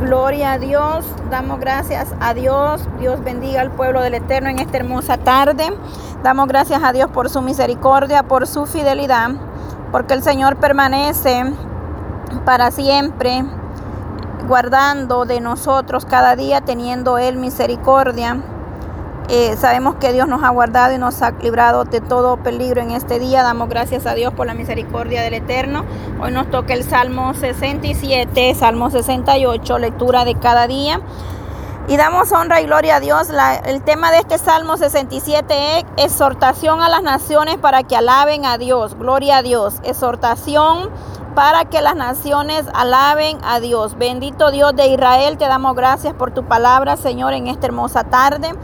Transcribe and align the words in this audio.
Gloria 0.00 0.52
a 0.52 0.58
Dios, 0.58 1.04
damos 1.28 1.58
gracias 1.58 2.14
a 2.20 2.32
Dios. 2.32 2.80
Dios 3.00 3.22
bendiga 3.24 3.60
al 3.60 3.72
pueblo 3.72 4.00
del 4.00 4.14
Eterno 4.14 4.48
en 4.48 4.60
esta 4.60 4.76
hermosa 4.76 5.16
tarde. 5.16 5.76
Damos 6.22 6.46
gracias 6.46 6.84
a 6.84 6.92
Dios 6.92 7.10
por 7.10 7.28
su 7.28 7.42
misericordia, 7.42 8.22
por 8.22 8.46
su 8.46 8.66
fidelidad, 8.66 9.30
porque 9.90 10.14
el 10.14 10.22
Señor 10.22 10.56
permanece 10.56 11.52
para 12.44 12.70
siempre, 12.70 13.44
guardando 14.46 15.24
de 15.24 15.40
nosotros 15.40 16.04
cada 16.04 16.36
día, 16.36 16.60
teniendo 16.60 17.18
Él 17.18 17.36
misericordia. 17.36 18.40
Eh, 19.30 19.56
sabemos 19.58 19.96
que 19.96 20.10
Dios 20.14 20.26
nos 20.26 20.42
ha 20.42 20.48
guardado 20.48 20.94
y 20.94 20.98
nos 20.98 21.20
ha 21.20 21.32
librado 21.32 21.84
de 21.84 22.00
todo 22.00 22.38
peligro 22.38 22.80
en 22.80 22.92
este 22.92 23.18
día. 23.18 23.42
Damos 23.42 23.68
gracias 23.68 24.06
a 24.06 24.14
Dios 24.14 24.32
por 24.32 24.46
la 24.46 24.54
misericordia 24.54 25.20
del 25.20 25.34
Eterno. 25.34 25.84
Hoy 26.22 26.32
nos 26.32 26.50
toca 26.50 26.72
el 26.72 26.82
Salmo 26.82 27.34
67, 27.34 28.54
Salmo 28.54 28.88
68, 28.88 29.78
lectura 29.78 30.24
de 30.24 30.34
cada 30.34 30.66
día. 30.66 31.02
Y 31.88 31.98
damos 31.98 32.32
honra 32.32 32.62
y 32.62 32.64
gloria 32.64 32.96
a 32.96 33.00
Dios. 33.00 33.28
el 33.64 33.82
tema 33.82 34.10
de 34.10 34.18
este 34.18 34.38
Salmo 34.38 34.78
67 34.78 35.78
es 35.78 35.84
exhortación 36.06 36.80
a 36.80 36.88
las 36.88 37.02
naciones 37.02 37.58
para 37.58 37.82
que 37.82 37.96
alaben 37.96 38.46
a 38.46 38.56
Dios. 38.56 38.96
Gloria 38.98 39.38
a 39.38 39.42
Dios. 39.42 39.74
Exhortación 39.84 40.88
para 41.34 41.66
que 41.66 41.82
las 41.82 41.96
naciones 41.96 42.64
alaben 42.72 43.38
a 43.44 43.60
Dios. 43.60 43.96
Bendito 43.98 44.50
Dios 44.50 44.74
de 44.74 44.88
Israel, 44.88 45.38
te 45.38 45.46
damos 45.46 45.76
gracias 45.76 46.14
por 46.14 46.30
tu 46.30 46.44
palabra, 46.44 46.96
Señor, 46.96 47.32
en 47.34 47.46
esta 47.46 47.66
hermosa 47.66 48.04
tarde. 48.04 48.54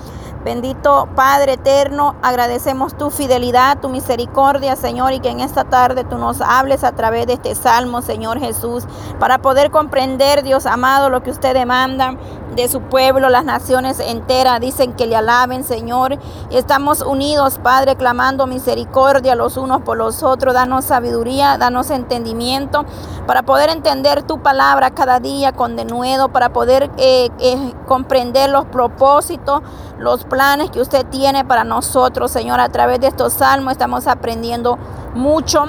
Bendito 0.45 1.09
Padre 1.17 1.55
eterno, 1.55 2.17
agradecemos 2.23 2.99
tu 2.99 3.11
fidelidad, 3.11 3.81
tu 3.81 3.89
misericordia, 3.89 4.77
Señor, 4.77 5.15
y 5.15 5.21
que 5.21 5.31
en 5.31 5.41
esta 5.41 5.65
tarde 5.65 6.05
tú 6.05 6.19
nos 6.19 6.43
hables 6.43 6.85
a 6.85 6.93
través 6.93 7.27
de 7.27 7.33
este 7.33 7.55
salmo, 7.55 8.03
Señor 8.03 8.39
Jesús, 8.39 8.85
para 9.19 9.39
poder 9.39 9.71
comprender, 9.71 10.43
Dios 10.43 10.67
amado, 10.67 11.09
lo 11.09 11.23
que 11.23 11.31
usted 11.31 11.55
demanda 11.55 12.17
de 12.55 12.69
su 12.69 12.81
pueblo, 12.83 13.29
las 13.29 13.45
naciones 13.45 14.01
enteras 14.01 14.61
dicen 14.61 14.93
que 14.93 15.07
le 15.07 15.17
alaben, 15.17 15.65
Señor. 15.65 16.19
Estamos 16.51 17.01
unidos, 17.01 17.59
Padre, 17.63 17.97
clamando 17.97 18.47
misericordia 18.47 19.35
los 19.35 19.57
unos 19.57 19.83
por 19.83 19.97
los 19.97 20.23
otros. 20.23 20.55
Danos 20.55 20.85
sabiduría, 20.85 21.59
danos 21.59 21.91
entendimiento 21.91 22.85
para 23.27 23.43
poder 23.43 23.71
entender 23.71 24.23
tu 24.23 24.43
palabra 24.43 24.91
cada 24.91 25.21
día 25.21 25.53
con 25.53 25.77
denuedo, 25.77 26.29
para 26.29 26.53
poder 26.53 26.91
eh, 26.97 27.31
eh, 27.41 27.73
comprender 27.87 28.51
los 28.51 28.67
propósitos, 28.67 29.63
los 29.99 30.25
planes 30.25 30.71
que 30.71 30.81
usted 30.81 31.07
tiene 31.07 31.45
para 31.45 31.65
nosotros, 31.65 32.31
Señor. 32.31 32.61
A 32.61 32.69
través 32.69 33.01
de 33.01 33.07
estos 33.07 33.35
salmos 33.35 33.73
estamos 33.73 34.07
aprendiendo 34.07 34.79
mucho 35.15 35.67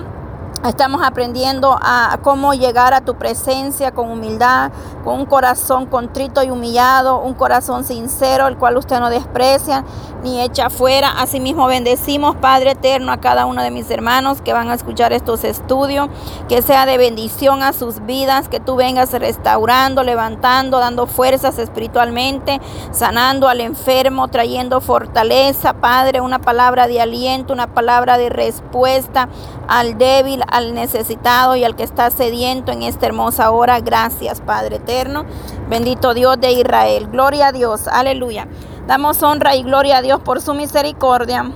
Estamos 0.68 1.02
aprendiendo 1.04 1.78
a 1.80 2.18
cómo 2.24 2.56
llegar 2.56 2.96
a 2.96 3.02
tu 3.02 3.16
presencia 3.16 3.92
con 3.92 4.10
humildad, 4.10 4.72
con 5.04 5.20
un 5.20 5.26
corazón 5.28 5.86
contrito 5.86 6.42
y 6.42 6.50
humillado, 6.50 7.20
un 7.20 7.36
corazón 7.36 7.84
sincero, 7.84 8.48
el 8.48 8.58
cual 8.58 8.78
usted 8.78 9.00
no 9.00 9.12
desprecia 9.12 9.84
ni 10.24 10.42
echa 10.42 10.72
fuera. 10.72 11.20
Asimismo, 11.20 11.68
bendecimos, 11.68 12.36
Padre 12.38 12.72
eterno, 12.72 13.12
a 13.12 13.18
cada 13.18 13.46
uno 13.46 13.62
de 13.62 13.70
mis 13.70 13.92
hermanos 13.92 14.42
que 14.42 14.54
van 14.54 14.72
a 14.72 14.74
escuchar 14.74 15.14
estos 15.14 15.44
estudios, 15.44 16.10
que 16.50 16.64
sea 16.64 16.88
de 16.88 16.98
bendición 16.98 17.62
a 17.62 17.72
sus 17.72 18.04
vidas, 18.04 18.50
que 18.50 18.60
tú 18.60 18.76
vengas 18.76 19.12
restaurando, 19.12 20.02
levantando, 20.02 20.80
dando 20.80 21.06
fuerzas 21.06 21.60
espiritualmente, 21.60 22.60
sanando 22.92 23.48
al 23.48 23.62
enfermo, 23.62 24.30
trayendo 24.30 24.82
fortaleza, 24.82 25.74
Padre, 25.74 26.22
una 26.22 26.40
palabra 26.40 26.88
de 26.88 27.00
aliento, 27.00 27.54
una 27.54 27.68
palabra 27.68 28.18
de 28.18 28.30
respuesta 28.30 29.30
al 29.68 30.00
débil, 30.00 30.44
al 30.56 30.74
necesitado 30.74 31.58
y 31.58 31.66
al 31.66 31.76
que 31.76 31.84
está 31.84 32.10
sediento 32.12 32.72
en 32.72 32.82
esta 32.82 33.08
hermosa 33.08 33.52
hora. 33.52 33.82
Gracias, 33.82 34.40
Padre 34.40 34.78
eterno. 34.78 35.26
Bendito 35.70 36.14
Dios 36.14 36.40
de 36.40 36.54
Israel. 36.54 37.10
Gloria 37.12 37.48
a 37.48 37.52
Dios. 37.52 37.90
Aleluya. 37.90 38.48
Damos 38.88 39.22
honra 39.22 39.58
y 39.58 39.64
gloria 39.64 39.98
a 39.98 40.02
Dios 40.02 40.22
por 40.22 40.42
su 40.42 40.54
misericordia, 40.54 41.52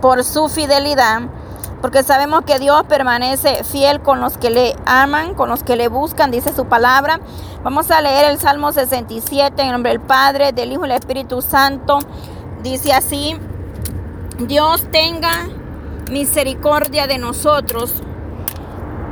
por 0.00 0.24
su 0.24 0.48
fidelidad. 0.48 1.28
Porque 1.80 2.02
sabemos 2.02 2.42
que 2.44 2.58
Dios 2.58 2.82
permanece 2.88 3.62
fiel 3.62 4.00
con 4.00 4.20
los 4.20 4.36
que 4.36 4.50
le 4.50 4.74
aman, 4.84 5.34
con 5.34 5.48
los 5.48 5.62
que 5.62 5.76
le 5.76 5.86
buscan, 5.86 6.32
dice 6.32 6.52
su 6.52 6.64
palabra. 6.66 7.20
Vamos 7.62 7.88
a 7.92 8.00
leer 8.00 8.32
el 8.32 8.40
Salmo 8.40 8.72
67 8.72 9.62
en 9.62 9.70
nombre 9.70 9.92
del 9.92 10.00
Padre, 10.00 10.50
del 10.50 10.72
Hijo 10.72 10.86
y 10.86 10.88
del 10.88 10.98
Espíritu 10.98 11.40
Santo. 11.40 12.00
Dice 12.64 12.92
así, 12.92 13.36
Dios 14.40 14.88
tenga 14.90 15.46
misericordia 16.10 17.06
de 17.06 17.18
nosotros 17.18 18.02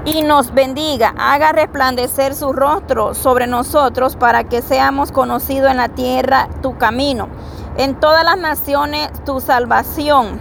y 0.06 0.22
nos 0.22 0.54
bendiga, 0.54 1.14
haga 1.18 1.50
resplandecer 1.50 2.34
su 2.34 2.52
rostro 2.52 3.12
sobre 3.12 3.48
nosotros 3.48 4.14
para 4.14 4.44
que 4.44 4.62
seamos 4.62 5.10
conocidos 5.10 5.70
en 5.70 5.78
la 5.78 5.88
tierra 5.88 6.48
tu 6.62 6.78
camino, 6.78 7.28
en 7.76 7.98
todas 7.98 8.24
las 8.24 8.38
naciones 8.38 9.10
tu 9.24 9.40
salvación. 9.40 10.40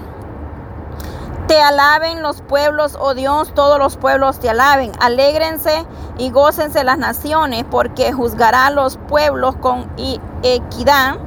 Te 1.48 1.60
alaben 1.60 2.22
los 2.22 2.42
pueblos, 2.42 2.96
oh 3.00 3.16
Dios, 3.16 3.54
todos 3.54 3.80
los 3.80 3.98
pueblos 3.98 4.40
te 4.40 4.50
alaben. 4.50 4.92
Alégrense 5.00 5.86
y 6.18 6.32
gócense 6.32 6.84
las 6.84 6.98
naciones, 6.98 7.66
porque 7.70 8.12
juzgará 8.14 8.68
a 8.68 8.72
los 8.72 8.98
pueblos 8.98 9.56
con 9.58 9.92
equidad 10.42 11.18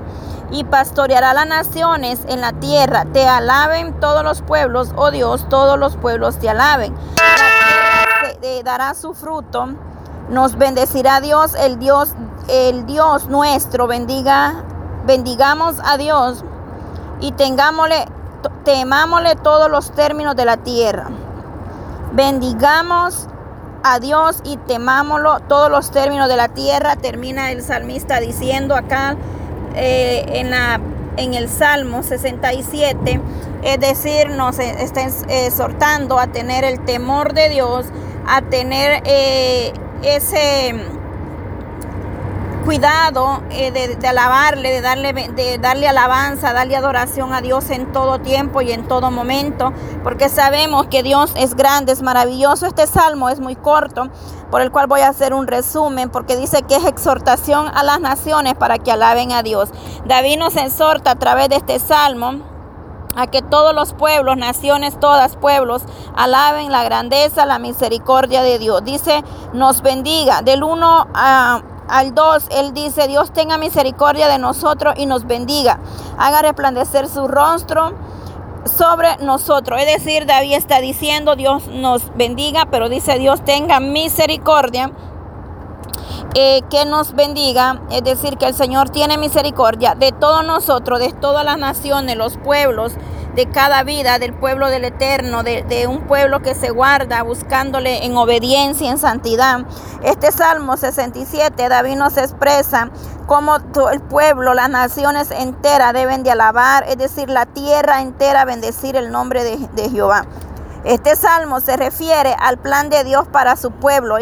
y 0.50 0.64
pastoreará 0.64 1.34
las 1.34 1.46
naciones 1.46 2.20
en 2.28 2.40
la 2.40 2.52
tierra. 2.52 3.04
Te 3.04 3.28
alaben 3.28 3.98
todos 4.00 4.24
los 4.24 4.42
pueblos, 4.42 4.92
oh 4.96 5.12
Dios, 5.12 5.48
todos 5.48 5.78
los 5.78 5.96
pueblos 5.96 6.38
te 6.38 6.48
alaben. 6.48 6.94
Tierra 8.40 8.62
dará 8.62 8.94
su 8.94 9.14
fruto. 9.14 9.68
Nos 10.30 10.56
bendecirá 10.56 11.20
Dios, 11.20 11.54
el 11.54 11.78
Dios, 11.78 12.10
el 12.48 12.86
Dios 12.86 13.28
nuestro. 13.28 13.86
Bendiga, 13.86 14.62
bendigamos 15.06 15.76
a 15.84 15.96
Dios 15.96 16.44
y 17.20 17.32
tengámosle, 17.32 18.06
temámosle 18.64 19.36
todos 19.36 19.70
los 19.70 19.90
términos 19.92 20.36
de 20.36 20.44
la 20.44 20.58
tierra. 20.58 21.08
Bendigamos 22.12 23.26
a 23.82 23.98
Dios 23.98 24.40
y 24.44 24.56
temámoslo 24.56 25.40
todos 25.40 25.70
los 25.70 25.90
términos 25.90 26.28
de 26.28 26.36
la 26.36 26.48
tierra. 26.48 26.96
Termina 26.96 27.50
el 27.50 27.62
salmista 27.62 28.20
diciendo 28.20 28.76
acá 28.76 29.16
eh, 29.74 30.24
en, 30.28 30.50
la, 30.50 30.80
en 31.16 31.34
el 31.34 31.48
Salmo 31.48 32.02
67, 32.02 33.20
es 33.62 33.80
decir, 33.80 34.30
nos 34.30 34.58
está 34.58 35.02
exhortando 35.28 36.18
a 36.18 36.28
tener 36.28 36.64
el 36.64 36.84
temor 36.84 37.32
de 37.34 37.48
Dios, 37.48 37.86
a 38.28 38.42
tener 38.42 39.02
eh, 39.04 39.72
ese 40.02 40.74
cuidado 42.68 43.42
eh, 43.50 43.70
de, 43.70 44.06
alabarle, 44.06 44.70
de 44.70 44.80
darle, 44.82 45.12
de 45.14 45.56
darle 45.56 45.88
alabanza, 45.88 46.52
darle 46.52 46.76
adoración 46.76 47.32
a 47.32 47.40
Dios 47.40 47.70
en 47.70 47.90
todo 47.92 48.18
tiempo 48.18 48.60
y 48.60 48.72
en 48.72 48.86
todo 48.86 49.10
momento, 49.10 49.72
porque 50.04 50.28
sabemos 50.28 50.88
que 50.88 51.02
Dios 51.02 51.32
es 51.34 51.54
grande, 51.54 51.92
es 51.92 52.02
maravilloso. 52.02 52.66
Este 52.66 52.86
salmo 52.86 53.30
es 53.30 53.40
muy 53.40 53.56
corto, 53.56 54.10
por 54.50 54.60
el 54.60 54.70
cual 54.70 54.86
voy 54.86 55.00
a 55.00 55.08
hacer 55.08 55.32
un 55.32 55.46
resumen, 55.46 56.10
porque 56.10 56.36
dice 56.36 56.62
que 56.62 56.76
es 56.76 56.84
exhortación 56.84 57.68
a 57.74 57.82
las 57.82 58.00
naciones 58.00 58.52
para 58.52 58.76
que 58.76 58.92
alaben 58.92 59.32
a 59.32 59.42
Dios. 59.42 59.70
David 60.04 60.38
nos 60.38 60.54
exhorta 60.56 61.12
a 61.12 61.18
través 61.18 61.48
de 61.48 61.56
este 61.56 61.78
salmo 61.78 62.57
a 63.14 63.26
que 63.26 63.42
todos 63.42 63.74
los 63.74 63.94
pueblos, 63.94 64.36
naciones, 64.36 64.98
todas 65.00 65.36
pueblos, 65.36 65.82
alaben 66.14 66.70
la 66.70 66.84
grandeza, 66.84 67.46
la 67.46 67.58
misericordia 67.58 68.42
de 68.42 68.58
Dios. 68.58 68.84
Dice, 68.84 69.24
nos 69.52 69.82
bendiga. 69.82 70.42
Del 70.42 70.62
1 70.62 71.08
a 71.14 71.62
al 71.88 72.14
2, 72.14 72.48
Él 72.50 72.74
dice, 72.74 73.08
Dios 73.08 73.32
tenga 73.32 73.56
misericordia 73.56 74.28
de 74.28 74.38
nosotros 74.38 74.94
y 74.98 75.06
nos 75.06 75.26
bendiga. 75.26 75.80
Haga 76.18 76.42
resplandecer 76.42 77.08
su 77.08 77.26
rostro 77.26 77.94
sobre 78.64 79.16
nosotros. 79.18 79.80
Es 79.80 79.86
decir, 79.86 80.26
David 80.26 80.54
está 80.54 80.80
diciendo, 80.80 81.34
Dios 81.34 81.66
nos 81.68 82.14
bendiga, 82.14 82.66
pero 82.70 82.88
dice, 82.88 83.18
Dios 83.18 83.42
tenga 83.44 83.80
misericordia. 83.80 84.92
Eh, 86.34 86.60
que 86.70 86.84
nos 86.84 87.14
bendiga, 87.14 87.80
es 87.90 88.04
decir, 88.04 88.36
que 88.36 88.46
el 88.46 88.54
Señor 88.54 88.90
tiene 88.90 89.16
misericordia 89.16 89.94
de 89.94 90.12
todos 90.12 90.44
nosotros, 90.44 91.00
de 91.00 91.12
todas 91.14 91.42
las 91.42 91.58
naciones, 91.58 92.16
los 92.16 92.36
pueblos, 92.36 92.92
de 93.34 93.46
cada 93.46 93.82
vida 93.82 94.18
del 94.18 94.34
pueblo 94.34 94.68
del 94.68 94.84
Eterno, 94.84 95.42
de, 95.42 95.86
un 95.88 96.00
pueblo 96.00 96.42
que 96.42 96.54
se 96.54 96.70
guarda 96.70 97.22
buscándole 97.22 98.04
en 98.04 98.16
obediencia, 98.16 98.90
en 98.90 98.98
santidad. 98.98 99.60
Este 100.02 100.30
Salmo 100.30 100.76
67, 100.76 101.68
David 101.68 101.96
nos 101.96 102.16
expresa 102.18 102.90
cómo 103.26 103.60
todo 103.60 103.90
el 103.90 104.00
pueblo, 104.00 104.54
las 104.54 104.68
naciones 104.68 105.30
enteras 105.30 105.92
deben 105.94 106.24
de 106.24 106.32
alabar, 106.32 106.84
es 106.88 106.98
decir, 106.98 107.30
la 107.30 107.46
tierra 107.46 108.02
entera 108.02 108.44
bendecir 108.44 108.96
el 108.96 109.10
nombre 109.10 109.44
de, 109.44 109.56
de 109.56 109.88
Jehová. 109.88 110.26
Este 110.84 111.16
salmo 111.16 111.60
se 111.60 111.76
refiere 111.76 112.34
al 112.38 112.58
plan 112.58 112.90
de 112.90 113.04
Dios 113.04 113.26
para 113.28 113.56
su 113.56 113.70
pueblo. 113.70 114.16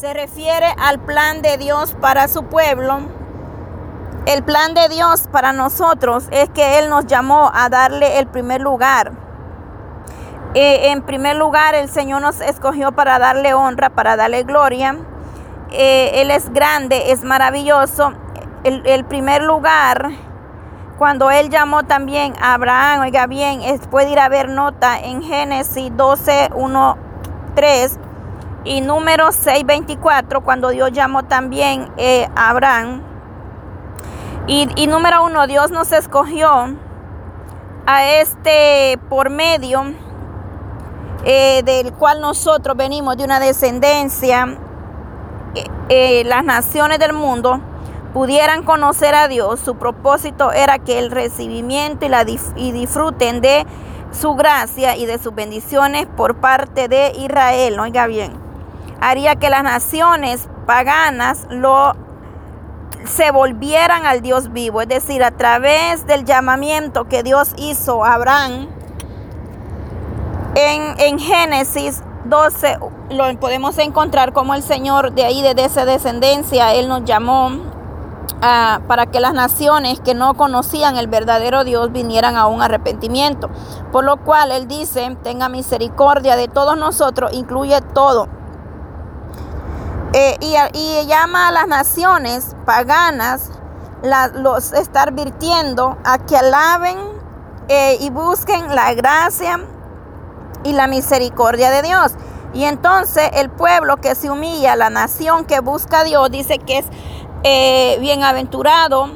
Se 0.00 0.14
refiere 0.14 0.64
al 0.78 0.98
plan 0.98 1.42
de 1.42 1.58
Dios 1.58 1.94
para 2.00 2.26
su 2.26 2.44
pueblo 2.44 3.00
el 4.24 4.42
plan 4.42 4.72
de 4.72 4.88
Dios 4.88 5.28
para 5.30 5.52
nosotros 5.52 6.26
es 6.30 6.48
que 6.48 6.78
Él 6.78 6.88
nos 6.88 7.06
llamó 7.06 7.50
a 7.52 7.68
darle 7.68 8.18
el 8.18 8.26
primer 8.26 8.62
lugar. 8.62 9.12
Eh, 10.54 10.90
en 10.90 11.02
primer 11.02 11.36
lugar, 11.36 11.74
el 11.74 11.90
Señor 11.90 12.22
nos 12.22 12.40
escogió 12.40 12.92
para 12.92 13.18
darle 13.18 13.52
honra, 13.52 13.90
para 13.90 14.16
darle 14.16 14.44
gloria. 14.44 14.96
eh, 15.70 16.22
Él 16.22 16.30
es 16.30 16.50
grande, 16.50 17.12
es 17.12 17.22
maravilloso. 17.22 18.14
El, 18.64 19.04
primer 19.04 19.42
lugar, 19.42 20.12
cuando 20.96 21.30
Él 21.30 21.50
llamó 21.50 21.82
también 21.82 22.32
a 22.40 22.54
Abraham, 22.54 23.00
oiga 23.02 23.26
bien, 23.26 23.60
puede 23.90 24.12
ir 24.12 24.18
a 24.18 24.30
ver 24.30 24.48
nota 24.48 24.98
en 24.98 25.22
Génesis 25.22 25.94
12, 25.94 26.52
1, 26.54 26.96
3 27.54 27.98
y 28.64 28.80
número 28.80 29.32
6, 29.32 29.64
24, 29.64 30.42
cuando 30.42 30.68
Dios 30.68 30.92
llamó 30.92 31.24
también 31.24 31.90
eh, 31.96 32.28
a 32.36 32.50
Abraham. 32.50 33.02
Y, 34.46 34.86
número 34.88 35.24
uno, 35.24 35.46
Dios 35.46 35.70
nos 35.70 35.92
escogió 35.92 36.76
a 37.86 38.06
este 38.14 38.98
por 39.08 39.30
medio 39.30 39.94
eh, 41.24 41.62
del 41.64 41.92
cual 41.92 42.20
nosotros 42.20 42.76
venimos 42.76 43.16
de 43.16 43.24
una 43.24 43.38
descendencia, 43.38 44.58
eh, 45.88 46.24
las 46.24 46.42
naciones 46.42 46.98
del 46.98 47.12
mundo 47.12 47.60
pudieran 48.12 48.64
conocer 48.64 49.14
a 49.14 49.28
Dios, 49.28 49.60
su 49.60 49.76
propósito 49.76 50.50
era 50.50 50.80
que 50.80 50.98
el 50.98 51.12
recibimiento 51.12 52.06
y 52.56 52.72
disfruten 52.72 53.40
de 53.40 53.64
su 54.10 54.34
gracia 54.34 54.96
y 54.96 55.06
de 55.06 55.18
sus 55.18 55.32
bendiciones 55.32 56.06
por 56.16 56.36
parte 56.36 56.88
de 56.88 57.12
Israel, 57.16 57.78
oiga 57.78 58.08
bien, 58.08 58.49
haría 59.00 59.36
que 59.36 59.50
las 59.50 59.62
naciones 59.62 60.48
paganas 60.66 61.46
lo 61.50 61.94
se 63.04 63.30
volvieran 63.30 64.04
al 64.04 64.20
Dios 64.20 64.52
vivo, 64.52 64.82
es 64.82 64.88
decir, 64.88 65.24
a 65.24 65.30
través 65.30 66.06
del 66.06 66.24
llamamiento 66.24 67.08
que 67.08 67.22
Dios 67.22 67.54
hizo 67.56 68.04
a 68.04 68.14
Abraham 68.14 68.68
en, 70.54 71.18
Génesis 71.18 72.02
12 72.24 72.78
lo 73.10 73.40
podemos 73.40 73.78
encontrar 73.78 74.32
como 74.32 74.54
el 74.54 74.62
Señor 74.62 75.12
de 75.12 75.24
ahí, 75.24 75.42
de 75.42 75.64
esa 75.64 75.84
descendencia, 75.84 76.74
Él 76.74 76.88
nos 76.88 77.04
llamó 77.04 77.50
ah, 78.42 78.80
para 78.86 79.06
que 79.06 79.20
las 79.20 79.32
naciones 79.32 80.00
que 80.00 80.14
no 80.14 80.34
conocían 80.34 80.96
el 80.96 81.06
verdadero 81.06 81.64
Dios 81.64 81.92
vinieran 81.92 82.36
a 82.36 82.46
un 82.46 82.62
arrepentimiento. 82.62 83.48
Por 83.92 84.04
lo 84.04 84.18
cual 84.18 84.52
Él 84.52 84.68
dice, 84.68 85.16
tenga 85.22 85.48
misericordia 85.48 86.36
de 86.36 86.48
todos 86.48 86.76
nosotros, 86.76 87.32
incluye 87.32 87.80
todo. 87.94 88.28
Eh, 90.12 90.36
y, 90.40 91.06
llama 91.06 91.48
a 91.48 91.52
las 91.52 91.68
naciones 91.68 92.56
paganas, 92.66 93.52
los 94.34 94.72
estar 94.72 95.12
virtiendo 95.12 95.98
a 96.04 96.18
que 96.18 96.36
alaben 96.36 96.98
eh, 97.68 97.96
y 98.00 98.10
busquen 98.10 98.74
la 98.74 98.92
gracia 98.94 99.60
y 100.64 100.72
la 100.72 100.88
misericordia 100.88 101.70
de 101.70 101.82
Dios. 101.82 102.12
Y 102.52 102.64
entonces 102.64 103.30
el 103.34 103.50
pueblo 103.50 103.98
que 103.98 104.16
se 104.16 104.30
humilla, 104.30 104.74
la 104.74 104.90
nación 104.90 105.44
que 105.44 105.60
busca 105.60 106.00
a 106.00 106.04
Dios, 106.04 106.28
dice 106.30 106.58
que 106.58 106.78
es 106.78 106.86
eh, 107.44 107.98
bienaventurado 108.00 109.10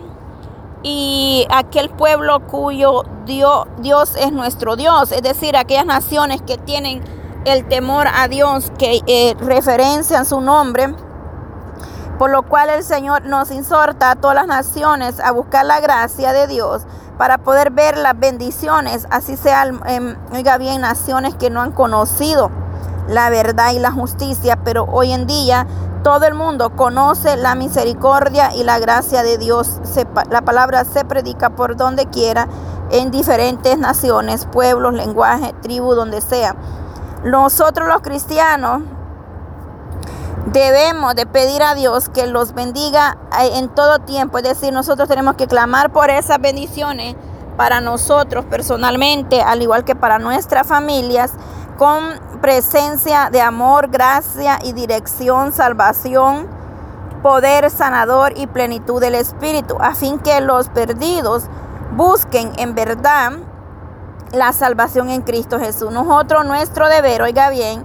y 0.84 1.46
aquel 1.50 1.90
pueblo 1.90 2.46
cuyo 2.46 3.02
Dios, 3.26 3.66
Dios 3.78 4.14
es 4.16 4.30
nuestro 4.30 4.76
Dios, 4.76 5.10
es 5.10 5.22
decir, 5.22 5.56
aquellas 5.56 5.86
naciones 5.86 6.40
que 6.42 6.56
tienen 6.56 7.02
el 7.44 7.66
temor 7.68 8.06
a 8.12 8.28
Dios, 8.28 8.72
que 8.78 9.00
eh, 9.06 9.36
referencian 9.40 10.24
su 10.24 10.40
nombre, 10.40 10.94
por 12.18 12.30
lo 12.30 12.42
cual 12.42 12.70
el 12.70 12.84
Señor 12.84 13.26
nos 13.26 13.50
exhorta 13.50 14.10
a 14.10 14.16
todas 14.16 14.36
las 14.36 14.46
naciones 14.46 15.20
a 15.20 15.32
buscar 15.32 15.66
la 15.66 15.80
gracia 15.80 16.32
de 16.32 16.46
Dios 16.46 16.82
para 17.18 17.38
poder 17.38 17.70
ver 17.70 17.96
las 17.96 18.18
bendiciones, 18.18 19.06
así 19.10 19.36
sean, 19.36 19.80
eh, 19.86 20.16
oiga 20.32 20.58
bien, 20.58 20.80
naciones 20.80 21.34
que 21.34 21.50
no 21.50 21.60
han 21.60 21.72
conocido 21.72 22.50
la 23.08 23.30
verdad 23.30 23.72
y 23.72 23.78
la 23.78 23.92
justicia, 23.92 24.58
pero 24.64 24.84
hoy 24.84 25.12
en 25.12 25.26
día 25.26 25.66
todo 26.02 26.26
el 26.26 26.34
mundo 26.34 26.76
conoce 26.76 27.36
la 27.36 27.54
misericordia 27.54 28.54
y 28.54 28.64
la 28.64 28.78
gracia 28.78 29.22
de 29.22 29.38
Dios. 29.38 29.80
la 30.30 30.42
palabra 30.42 30.84
se 30.84 31.04
predica 31.04 31.50
por 31.50 31.76
donde 31.76 32.06
quiera, 32.06 32.48
en 32.90 33.10
diferentes 33.10 33.78
naciones, 33.78 34.46
pueblos, 34.46 34.92
lenguajes, 34.92 35.58
tribus, 35.62 35.96
donde 35.96 36.20
sea. 36.20 36.54
Nosotros 37.24 37.88
los 37.88 38.02
cristianos 38.02 38.82
debemos 40.46 41.14
de 41.14 41.24
pedir 41.24 41.62
a 41.62 41.74
Dios 41.74 42.10
que 42.10 42.26
los 42.26 42.52
bendiga 42.52 43.16
eh, 43.40 43.52
en 43.54 43.68
todo 43.70 44.00
tiempo. 44.00 44.38
Es 44.38 44.44
decir, 44.44 44.74
nosotros 44.74 45.08
tenemos 45.08 45.36
que 45.36 45.46
clamar 45.46 45.90
por 45.90 46.10
esas 46.10 46.38
bendiciones 46.38 47.16
para 47.56 47.80
nosotros 47.80 48.44
personalmente, 48.44 49.40
al 49.40 49.62
igual 49.62 49.84
que 49.84 49.94
para 49.94 50.18
nuestras 50.18 50.66
familias, 50.66 51.32
con 51.78 52.04
presencia 52.42 53.30
de 53.30 53.40
amor, 53.40 53.88
gracia 53.88 54.58
y 54.62 54.74
dirección, 54.74 55.52
salvación, 55.52 56.46
poder 57.22 57.70
sanador 57.70 58.34
y 58.36 58.46
plenitud 58.46 59.00
del 59.00 59.14
Espíritu, 59.14 59.76
a 59.80 59.94
fin 59.94 60.18
que 60.18 60.42
los 60.42 60.68
perdidos 60.68 61.44
busquen 61.96 62.52
en 62.58 62.74
verdad 62.74 63.32
la 64.34 64.52
salvación 64.52 65.10
en 65.10 65.22
Cristo 65.22 65.58
Jesús. 65.58 65.90
Nosotros, 65.90 66.44
nuestro 66.44 66.88
deber, 66.88 67.22
oiga 67.22 67.50
bien, 67.50 67.82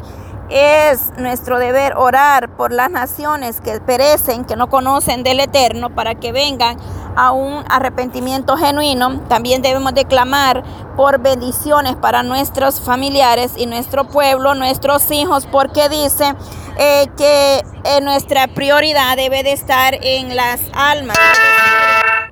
es 0.50 1.12
nuestro 1.18 1.60
deber 1.60 1.94
orar 1.96 2.50
por 2.56 2.72
las 2.72 2.90
naciones 2.90 3.62
que 3.62 3.80
perecen, 3.80 4.46
que 4.46 4.56
no 4.56 4.68
conocen 4.68 5.24
del 5.24 5.40
Eterno, 5.40 5.94
para 5.94 6.16
que 6.16 6.31
vengan 6.31 6.78
a 7.16 7.31
un 7.31 7.63
arrepentimiento 7.69 8.57
genuino. 8.57 9.19
También 9.28 9.62
debemos 9.62 9.94
declamar 9.94 10.63
por 10.96 11.19
bendiciones 11.19 11.96
para 11.96 12.24
nuestros 12.24 12.81
familiares 12.81 13.54
y 13.57 13.68
nuestro 13.68 14.06
pueblo, 14.06 14.56
nuestros 14.56 15.12
hijos, 15.12 15.45
porque 15.45 15.88
dice 15.88 16.34
eh, 16.78 17.07
que 17.16 17.63
eh, 17.84 18.02
nuestra 18.02 18.48
prioridad 18.48 19.18
debe 19.18 19.44
de 19.44 19.52
estar 19.52 19.94
en 20.02 20.36
las 20.36 20.62
almas. 20.74 21.18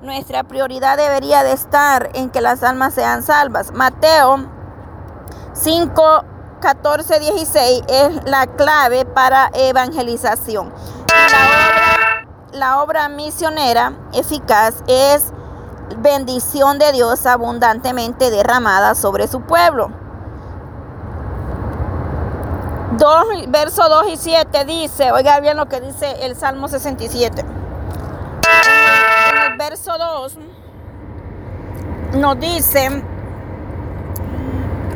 Nuestra 0.08 0.42
prioridad 0.42 0.96
debería 0.96 1.44
de 1.44 1.52
estar 1.52 2.08
en 2.14 2.30
que 2.30 2.40
las 2.40 2.62
almas 2.62 2.94
sean 2.94 3.22
salvas. 3.22 3.72
Mateo 3.74 4.38
5 5.52 6.24
14, 6.62 7.20
16 7.20 7.82
es 7.86 8.24
la 8.24 8.46
clave 8.46 9.04
para 9.04 9.50
evangelización. 9.52 10.72
La 12.52 12.80
obra, 12.82 13.10
misionera 13.10 13.92
eficaz 14.14 14.82
es 14.86 15.30
bendición 15.98 16.78
de 16.78 16.90
Dios 16.92 17.26
abundantemente 17.26 18.30
derramada 18.30 18.94
sobre 18.94 19.28
su 19.28 19.42
pueblo. 19.42 19.90
2, 22.96 23.26
verso 23.48 23.86
2 23.86 24.08
y 24.08 24.16
7 24.16 24.64
dice, 24.64 25.12
oiga 25.12 25.38
bien 25.40 25.58
lo 25.58 25.66
que 25.68 25.82
dice 25.82 26.24
el 26.24 26.34
Salmo 26.34 26.66
67. 26.66 27.67
Verso 29.58 29.90
2 29.98 30.38
nos 32.14 32.38
dice, 32.38 33.02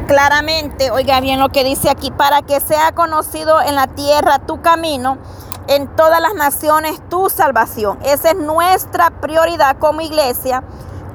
claramente, 0.07 0.92
oiga 0.92 1.21
bien 1.21 1.40
lo 1.40 1.49
que 1.49 1.64
dice 1.64 1.90
aquí, 1.90 2.12
para 2.12 2.42
que 2.42 2.61
sea 2.61 2.92
conocido 2.92 3.61
en 3.61 3.75
la 3.75 3.88
tierra 3.88 4.38
tu 4.38 4.62
camino, 4.62 5.19
en 5.66 5.88
todas 5.97 6.21
las 6.21 6.35
naciones 6.35 7.02
tu 7.09 7.28
salvación. 7.28 7.99
Esa 8.04 8.31
es 8.31 8.37
nuestra 8.37 9.11
prioridad 9.11 9.78
como 9.78 10.00
iglesia, 10.00 10.62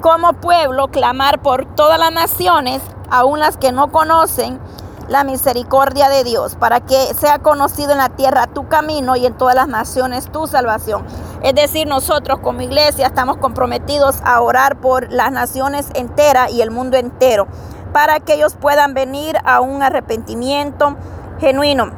como 0.02 0.34
pueblo, 0.34 0.88
clamar 0.88 1.40
por 1.40 1.64
todas 1.74 1.98
las 1.98 2.12
naciones, 2.12 2.82
aun 3.08 3.40
las 3.40 3.56
que 3.56 3.72
no 3.72 3.90
conocen 3.90 4.60
la 5.08 5.24
misericordia 5.24 6.10
de 6.10 6.22
Dios, 6.22 6.54
para 6.54 6.80
que 6.80 7.14
sea 7.14 7.38
conocido 7.38 7.92
en 7.92 7.98
la 7.98 8.10
tierra 8.10 8.46
tu 8.46 8.68
camino 8.68 9.16
y 9.16 9.24
en 9.24 9.32
todas 9.32 9.54
las 9.54 9.68
naciones 9.68 10.30
tu 10.30 10.46
salvación. 10.46 11.02
Es 11.42 11.54
decir, 11.54 11.86
nosotros 11.86 12.40
como 12.40 12.62
iglesia 12.62 13.06
estamos 13.06 13.36
comprometidos 13.36 14.16
a 14.24 14.40
orar 14.40 14.80
por 14.80 15.10
las 15.12 15.30
naciones 15.30 15.88
enteras 15.94 16.52
y 16.52 16.62
el 16.62 16.70
mundo 16.70 16.96
entero 16.96 17.46
para 17.92 18.20
que 18.20 18.34
ellos 18.34 18.56
puedan 18.56 18.94
venir 18.94 19.36
a 19.44 19.60
un 19.60 19.82
arrepentimiento 19.82 20.96
genuino. 21.40 21.90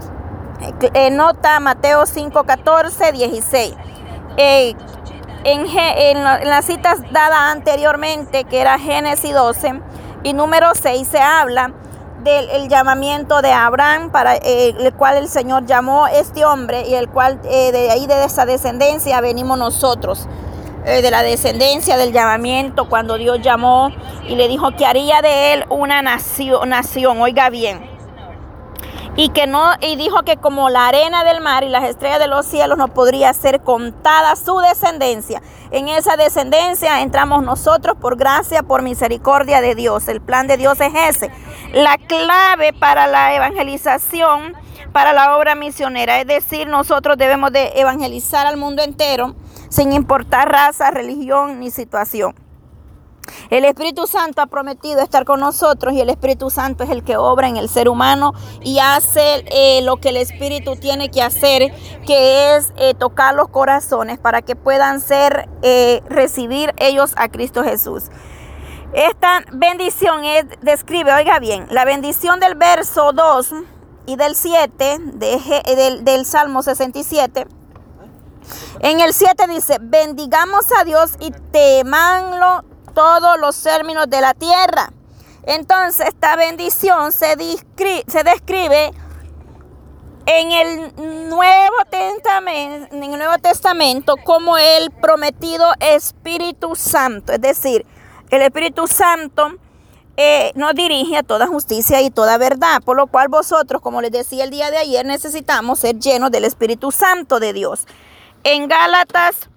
Eh, 0.93 1.11
nota 1.11 1.59
Mateo 1.59 2.05
5, 2.05 2.45
14, 2.45 3.13
16. 3.13 3.75
en, 4.37 4.77
en, 5.45 6.23
las 6.23 6.67
citas 6.67 6.99
dadas 7.11 7.57
anteriormente, 7.57 8.45
que 8.45 8.61
era 8.61 8.79
Génesis 8.79 9.33
12 9.33 9.81
y 10.23 10.35
número 10.35 10.75
6, 10.75 11.09
se 11.09 11.19
habla 11.19 11.73
del 12.23 12.69
llamamiento 12.69 13.43
de 13.43 13.53
Abraham, 13.53 14.11
para 14.11 14.37
eh, 14.37 14.75
el 14.79 14.93
cual 14.95 15.17
el 15.17 15.29
Señor 15.29 15.67
llamó 15.67 16.07
este 16.07 16.45
hombre 16.45 16.89
y 16.89 16.95
el 16.95 17.09
cual 17.09 17.41
eh, 17.45 17.73
de 17.73 17.91
ahí 17.91 18.07
de 18.07 18.25
esa 18.25 18.47
descendencia 18.47 19.21
venimos 19.21 19.59
nosotros. 19.59 20.29
Eh, 20.87 21.03
de 21.03 21.11
la 21.11 21.23
descendencia, 21.23 21.99
del 21.99 22.11
llamamiento, 22.11 22.89
cuando 22.89 23.19
Dios 23.19 23.41
llamó 23.43 23.93
y 24.27 24.35
le 24.35 24.49
dijo 24.49 24.71
que 24.77 24.87
haría 24.87 25.21
de 25.21 25.53
él 25.53 25.65
una 25.69 26.01
nación, 26.01 26.71
nación, 26.71 27.21
oiga 27.21 27.51
bien. 27.51 27.90
Y 29.17 29.31
que 29.31 29.47
no, 29.47 29.73
y 29.81 29.97
dijo 29.97 30.23
que 30.23 30.37
como 30.37 30.71
la 30.71 30.87
arena 30.87 31.25
del 31.25 31.41
mar 31.41 31.65
y 31.65 31.69
las 31.69 31.85
estrellas 31.85 32.21
de 32.21 32.29
los 32.29 32.47
cielos 32.47 32.79
no 32.79 32.89
podría 32.89 33.33
ser 33.33 33.61
contada 33.61 34.37
su 34.37 34.59
descendencia. 34.59 35.43
En 35.73 35.89
esa 35.89 36.17
descendencia 36.17 37.03
entramos 37.03 37.43
nosotros 37.43 37.97
por 38.01 38.17
gracia, 38.17 38.63
por 38.63 38.83
misericordia 38.83 39.61
de 39.61 39.75
Dios. 39.75 40.09
El 40.09 40.21
plan 40.21 40.47
de 40.47 40.57
Dios 40.57 40.81
es 40.81 40.93
ese. 40.95 41.31
La 41.73 41.99
clave 41.99 42.73
para 42.73 43.07
la 43.07 43.35
evangelización 43.35 44.55
para 44.93 45.13
la 45.13 45.37
obra 45.37 45.55
misionera. 45.55 46.21
Es 46.21 46.27
decir, 46.27 46.69
nosotros 46.69 47.17
debemos 47.17 47.53
de 47.53 47.73
evangelizar 47.77 48.47
al 48.47 48.57
mundo 48.57 48.83
entero 48.83 49.35
sin 49.69 49.93
importar 49.93 50.51
raza, 50.51 50.91
religión 50.91 51.61
ni 51.61 51.71
situación. 51.71 52.35
El 53.51 53.65
Espíritu 53.65 54.07
Santo 54.07 54.43
ha 54.43 54.47
prometido 54.47 55.01
estar 55.01 55.25
con 55.25 55.41
nosotros 55.41 55.95
y 55.95 56.01
el 56.01 56.11
Espíritu 56.11 56.51
Santo 56.51 56.85
es 56.85 56.91
el 56.91 57.03
que 57.03 57.17
obra 57.17 57.49
en 57.49 57.57
el 57.57 57.69
ser 57.69 57.89
humano 57.89 58.33
y 58.63 58.79
hace 58.79 59.45
eh, 59.47 59.83
lo 59.83 59.97
que 59.97 60.11
el 60.11 60.17
Espíritu 60.17 60.77
tiene 60.77 61.11
que 61.11 61.23
hacer, 61.23 61.73
que 62.07 62.57
es 62.57 62.73
eh, 62.77 62.95
tocar 62.95 63.35
los 63.35 63.49
corazones 63.49 64.19
para 64.19 64.43
que 64.43 64.57
puedan 64.57 65.01
ser, 65.01 65.49
eh, 65.63 66.03
recibir 66.09 66.75
ellos 66.77 67.13
a 67.17 67.29
Cristo 67.29 67.63
Jesús. 67.63 68.05
Esta 68.93 69.45
bendición 69.53 70.25
es, 70.25 70.47
describe, 70.63 71.13
oiga 71.13 71.39
bien, 71.39 71.67
la 71.71 71.85
bendición 71.85 72.41
del 72.41 72.57
verso 72.57 73.13
2 73.13 73.55
y 74.07 74.17
del 74.17 74.35
7 74.35 74.99
del, 75.15 76.05
del 76.05 76.27
Salmo 76.27 76.63
67. 76.63 77.47
En 78.81 79.01
el 79.01 79.13
7 79.13 79.47
dice, 79.49 79.77
bendigamos 79.81 80.67
a 80.79 80.85
Dios 80.85 81.13
y 81.21 81.31
temanlo 81.53 82.65
todos 82.91 83.39
los 83.41 83.61
términos 83.63 84.09
de 84.09 84.21
la 84.21 84.35
tierra. 84.35 84.93
Entonces 85.45 86.09
esta 86.09 86.37
bendición 86.37 87.13
se, 87.13 87.37
se 88.07 88.23
describe 88.25 88.93
en 90.27 90.53
el, 90.53 91.29
Nuevo 91.29 91.77
Testamento, 91.91 92.95
en 92.95 93.03
el 93.03 93.19
Nuevo 93.19 93.39
Testamento 93.39 94.17
como 94.25 94.59
el 94.59 94.91
prometido 94.91 95.73
Espíritu 95.81 96.77
Santo. 96.77 97.33
Es 97.33 97.41
decir, 97.41 97.85
el 98.31 98.43
Espíritu 98.43 98.87
Santo 98.87 99.53
eh, 100.17 100.53
nos 100.55 100.75
dirige 100.75 101.17
a 101.17 101.23
toda 101.23 101.47
justicia 101.47 102.01
y 102.01 102.11
toda 102.11 102.39
verdad. 102.39 102.83
Por 102.85 102.97
lo 102.97 103.09
cual 103.09 103.29
vosotros, 103.29 103.83
como 103.83 104.01
les 104.03 104.13
decía 104.13 104.45
el 104.45 104.51
día 104.51 104.71
de 104.71 104.79
ayer, 104.79 105.05
necesitamos 105.05 105.81
ser 105.81 105.99
llenos 105.99 106.31
del 106.31 106.45
Espíritu 106.45 106.93
Santo 106.93 107.41
de 107.41 107.53
Dios. 107.53 107.87
En 108.45 108.69
Gálatas 108.69 109.50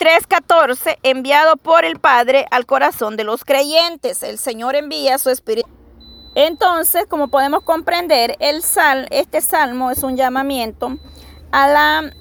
3.14, 0.00 0.96
enviado 1.02 1.58
por 1.58 1.84
el 1.84 2.00
Padre 2.00 2.46
al 2.50 2.64
corazón 2.64 3.18
de 3.18 3.24
los 3.24 3.44
creyentes. 3.44 4.22
El 4.22 4.38
Señor 4.38 4.74
envía 4.74 5.18
su 5.18 5.28
Espíritu. 5.28 5.68
Entonces, 6.34 7.04
como 7.06 7.28
podemos 7.28 7.64
comprender, 7.64 8.34
el 8.40 8.62
sal, 8.62 9.08
este 9.10 9.42
salmo 9.42 9.90
es 9.90 10.02
un 10.02 10.16
llamamiento 10.16 10.96
a 11.52 11.68
la 11.68 12.14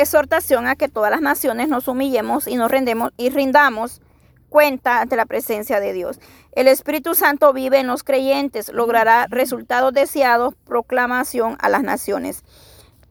exhortación 0.00 0.66
a 0.66 0.74
que 0.74 0.88
todas 0.88 1.12
las 1.12 1.20
naciones 1.20 1.68
nos 1.68 1.86
humillemos 1.86 2.48
y 2.48 2.56
nos 2.56 2.68
rendemos 2.68 3.12
y 3.16 3.30
rindamos 3.30 4.00
cuenta 4.48 5.02
ante 5.02 5.14
la 5.14 5.26
presencia 5.26 5.78
de 5.78 5.92
Dios. 5.92 6.18
El 6.50 6.66
Espíritu 6.66 7.14
Santo 7.14 7.52
vive 7.52 7.78
en 7.78 7.86
los 7.86 8.02
creyentes, 8.02 8.72
logrará 8.72 9.28
resultados 9.30 9.92
deseados, 9.92 10.54
proclamación 10.66 11.56
a 11.60 11.68
las 11.68 11.84
naciones. 11.84 12.42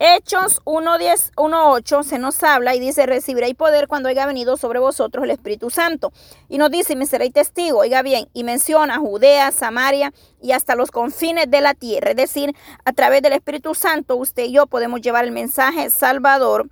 Hechos 0.04 0.64
1.10, 0.66 1.32
1.8 1.36 2.02
se 2.02 2.18
nos 2.18 2.42
habla 2.42 2.74
y 2.74 2.80
dice, 2.80 3.06
recibiréis 3.06 3.54
poder 3.54 3.88
cuando 3.88 4.10
haya 4.10 4.26
venido 4.26 4.58
sobre 4.58 4.80
vosotros 4.80 5.24
el 5.24 5.30
Espíritu 5.30 5.70
Santo. 5.70 6.12
Y 6.50 6.58
nos 6.58 6.72
dice, 6.72 6.96
me 6.96 7.06
seréis 7.06 7.34
testigo, 7.34 7.78
oiga 7.78 8.02
bien, 8.02 8.28
y 8.34 8.44
menciona 8.44 8.98
Judea, 8.98 9.52
Samaria 9.52 10.12
y 10.42 10.54
hasta 10.54 10.74
los 10.74 10.90
confines 10.90 11.52
de 11.52 11.62
la 11.62 11.76
tierra. 11.76 12.10
Es 12.10 12.16
decir, 12.16 12.56
a 12.84 12.94
través 12.94 13.22
del 13.22 13.34
Espíritu 13.34 13.76
Santo, 13.76 14.16
usted 14.16 14.46
y 14.46 14.54
yo 14.54 14.66
podemos 14.66 15.02
llevar 15.02 15.24
el 15.24 15.32
mensaje 15.32 15.92
salvador 15.92 16.68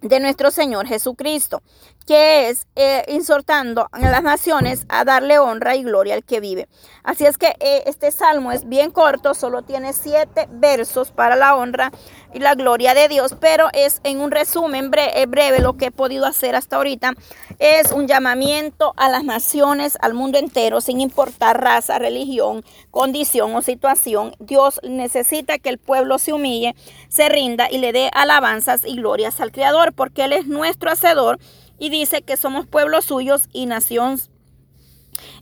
de 0.00 0.18
nuestro 0.20 0.50
Señor 0.50 0.86
Jesucristo, 0.86 1.60
que 2.06 2.48
es 2.48 2.68
eh, 2.76 3.04
insortando 3.08 3.88
a 3.90 3.98
las 3.98 4.22
naciones 4.22 4.86
a 4.88 5.04
darle 5.04 5.40
honra 5.40 5.74
y 5.74 5.82
gloria 5.82 6.14
al 6.14 6.24
que 6.24 6.38
vive. 6.38 6.68
Así 7.02 7.26
es 7.26 7.36
que 7.36 7.56
eh, 7.58 7.82
este 7.86 8.12
salmo 8.12 8.52
es 8.52 8.68
bien 8.68 8.92
corto, 8.92 9.34
solo 9.34 9.62
tiene 9.62 9.92
siete 9.92 10.46
versos 10.50 11.10
para 11.10 11.34
la 11.34 11.56
honra 11.56 11.90
y 12.32 12.38
la 12.38 12.54
gloria 12.54 12.94
de 12.94 13.08
Dios, 13.08 13.34
pero 13.40 13.68
es 13.72 14.00
en 14.04 14.20
un 14.20 14.30
resumen 14.30 14.90
breve, 14.90 15.20
eh, 15.20 15.26
breve 15.26 15.58
lo 15.60 15.76
que 15.76 15.86
he 15.86 15.90
podido 15.90 16.26
hacer 16.26 16.54
hasta 16.54 16.76
ahorita. 16.76 17.14
Es 17.58 17.90
un 17.90 18.06
llamamiento 18.06 18.92
a 18.96 19.08
las 19.08 19.24
naciones, 19.24 19.98
al 20.00 20.14
mundo 20.14 20.38
entero, 20.38 20.80
sin 20.80 21.00
importar 21.00 21.60
raza, 21.60 21.98
religión, 21.98 22.64
condición 22.92 23.54
o 23.56 23.62
situación. 23.62 24.34
Dios 24.38 24.80
necesita 24.84 25.58
que 25.58 25.70
el 25.70 25.78
pueblo 25.78 26.18
se 26.18 26.32
humille, 26.32 26.76
se 27.08 27.28
rinda 27.28 27.68
y 27.70 27.78
le 27.78 27.92
dé 27.92 28.10
alabanzas 28.12 28.84
y 28.84 28.94
glorias 28.96 29.40
al 29.40 29.50
Creador, 29.50 29.92
porque 29.92 30.24
Él 30.24 30.32
es 30.32 30.46
nuestro 30.46 30.90
hacedor 30.90 31.38
y 31.78 31.90
dice 31.90 32.22
que 32.22 32.36
somos 32.36 32.66
pueblos 32.66 33.06
suyos 33.06 33.48
y 33.52 33.66
nación 33.66 34.20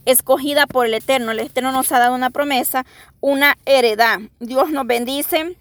escogida 0.05 0.67
por 0.67 0.87
el 0.87 0.95
Eterno. 0.95 1.33
El 1.33 1.41
Eterno 1.41 1.73
nos 1.73 1.91
ha 1.93 1.99
dado 1.99 2.14
una 2.14 2.31
promesa, 2.31 2.85
una 3.21 3.57
heredad. 3.67 4.21
Dios 4.41 4.71
nos 4.71 4.87
bendice. 4.87 5.57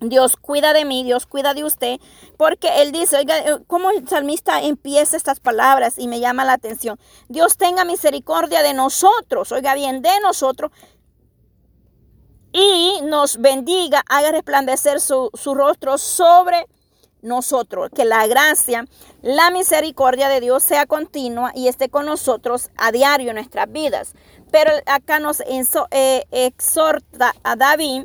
Dios 0.00 0.36
cuida 0.36 0.72
de 0.72 0.84
mí, 0.84 1.04
Dios 1.04 1.26
cuida 1.26 1.54
de 1.54 1.62
usted, 1.62 2.00
porque 2.36 2.82
Él 2.82 2.90
dice, 2.90 3.18
oiga, 3.18 3.38
eh, 3.38 3.58
¿cómo 3.68 3.90
el 3.90 4.08
salmista 4.08 4.60
empieza 4.60 5.16
estas 5.16 5.38
palabras 5.38 5.96
y 5.96 6.08
me 6.08 6.18
llama 6.18 6.44
la 6.44 6.54
atención? 6.54 6.98
Dios 7.28 7.56
tenga 7.56 7.84
misericordia 7.84 8.62
de 8.62 8.74
nosotros, 8.74 9.52
oiga 9.52 9.76
bien, 9.76 10.02
de 10.02 10.10
nosotros, 10.20 10.72
y 12.52 13.00
nos 13.04 13.40
bendiga, 13.40 14.02
haga 14.08 14.32
resplandecer 14.32 15.00
su, 15.00 15.30
su 15.34 15.54
rostro 15.54 15.96
sobre 15.98 16.56
nosotros, 16.56 16.81
que 17.94 18.04
la 18.04 18.26
gracia, 18.26 18.84
la 19.22 19.50
misericordia 19.50 20.28
de 20.28 20.40
Dios 20.40 20.62
sea 20.62 20.86
continua 20.86 21.52
y 21.54 21.68
esté 21.68 21.88
con 21.88 22.06
nosotros 22.06 22.70
a 22.76 22.90
diario 22.90 23.30
en 23.30 23.36
nuestras 23.36 23.70
vidas. 23.70 24.14
Pero 24.50 24.72
acá 24.86 25.18
nos 25.20 25.40
eh, 25.40 26.24
exhorta 26.30 27.34
a 27.42 27.56
David 27.56 28.04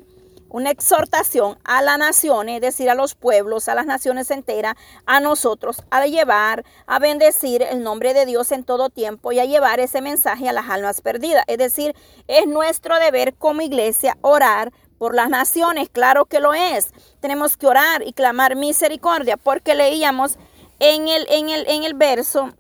una 0.50 0.70
exhortación 0.70 1.58
a 1.64 1.82
las 1.82 1.98
naciones, 1.98 2.56
es 2.56 2.62
decir, 2.62 2.90
a 2.90 2.96
los 2.96 3.16
pueblos, 3.16 3.68
a 3.68 3.76
las 3.76 3.86
naciones 3.86 4.32
enteras, 4.32 4.76
a 5.06 5.20
nosotros, 5.20 5.84
a 5.90 6.06
llevar, 6.06 6.64
a 6.86 7.00
bendecir 7.00 7.62
el 7.64 7.84
nombre 7.84 8.14
de 8.14 8.26
Dios 8.26 8.52
en 8.52 8.64
todo 8.64 8.90
tiempo 8.90 9.32
y 9.32 9.40
a 9.40 9.46
llevar 9.46 9.80
ese 9.80 10.02
mensaje 10.02 10.48
a 10.48 10.54
las 10.54 10.70
almas 10.70 11.02
perdidas. 11.02 11.44
Es 11.48 11.58
decir, 11.58 11.96
es 12.28 12.48
nuestro 12.48 12.98
deber 13.00 13.34
como 13.34 13.62
iglesia 13.62 14.18
orar 14.22 14.72
por 14.98 15.16
las 15.16 15.30
naciones, 15.30 15.90
claro 15.90 16.26
que 16.26 16.40
lo 16.40 16.54
es. 16.54 16.92
Tenemos 17.20 17.58
que 17.58 17.68
orar 17.68 18.04
y 18.06 18.14
clamar 18.14 18.56
misericordia, 18.56 19.38
porque 19.38 19.76
leíamos 19.76 20.38
en 20.80 21.08
el, 21.08 21.26
en 21.30 21.50
el, 21.50 21.68
en 21.68 21.84
el 21.84 21.94
verso, 21.94 22.52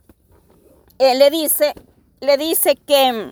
le 0.99 1.29
dice, 1.29 1.73
le 2.19 2.37
dice 2.37 2.75
que 2.75 3.11
mm, 3.11 3.31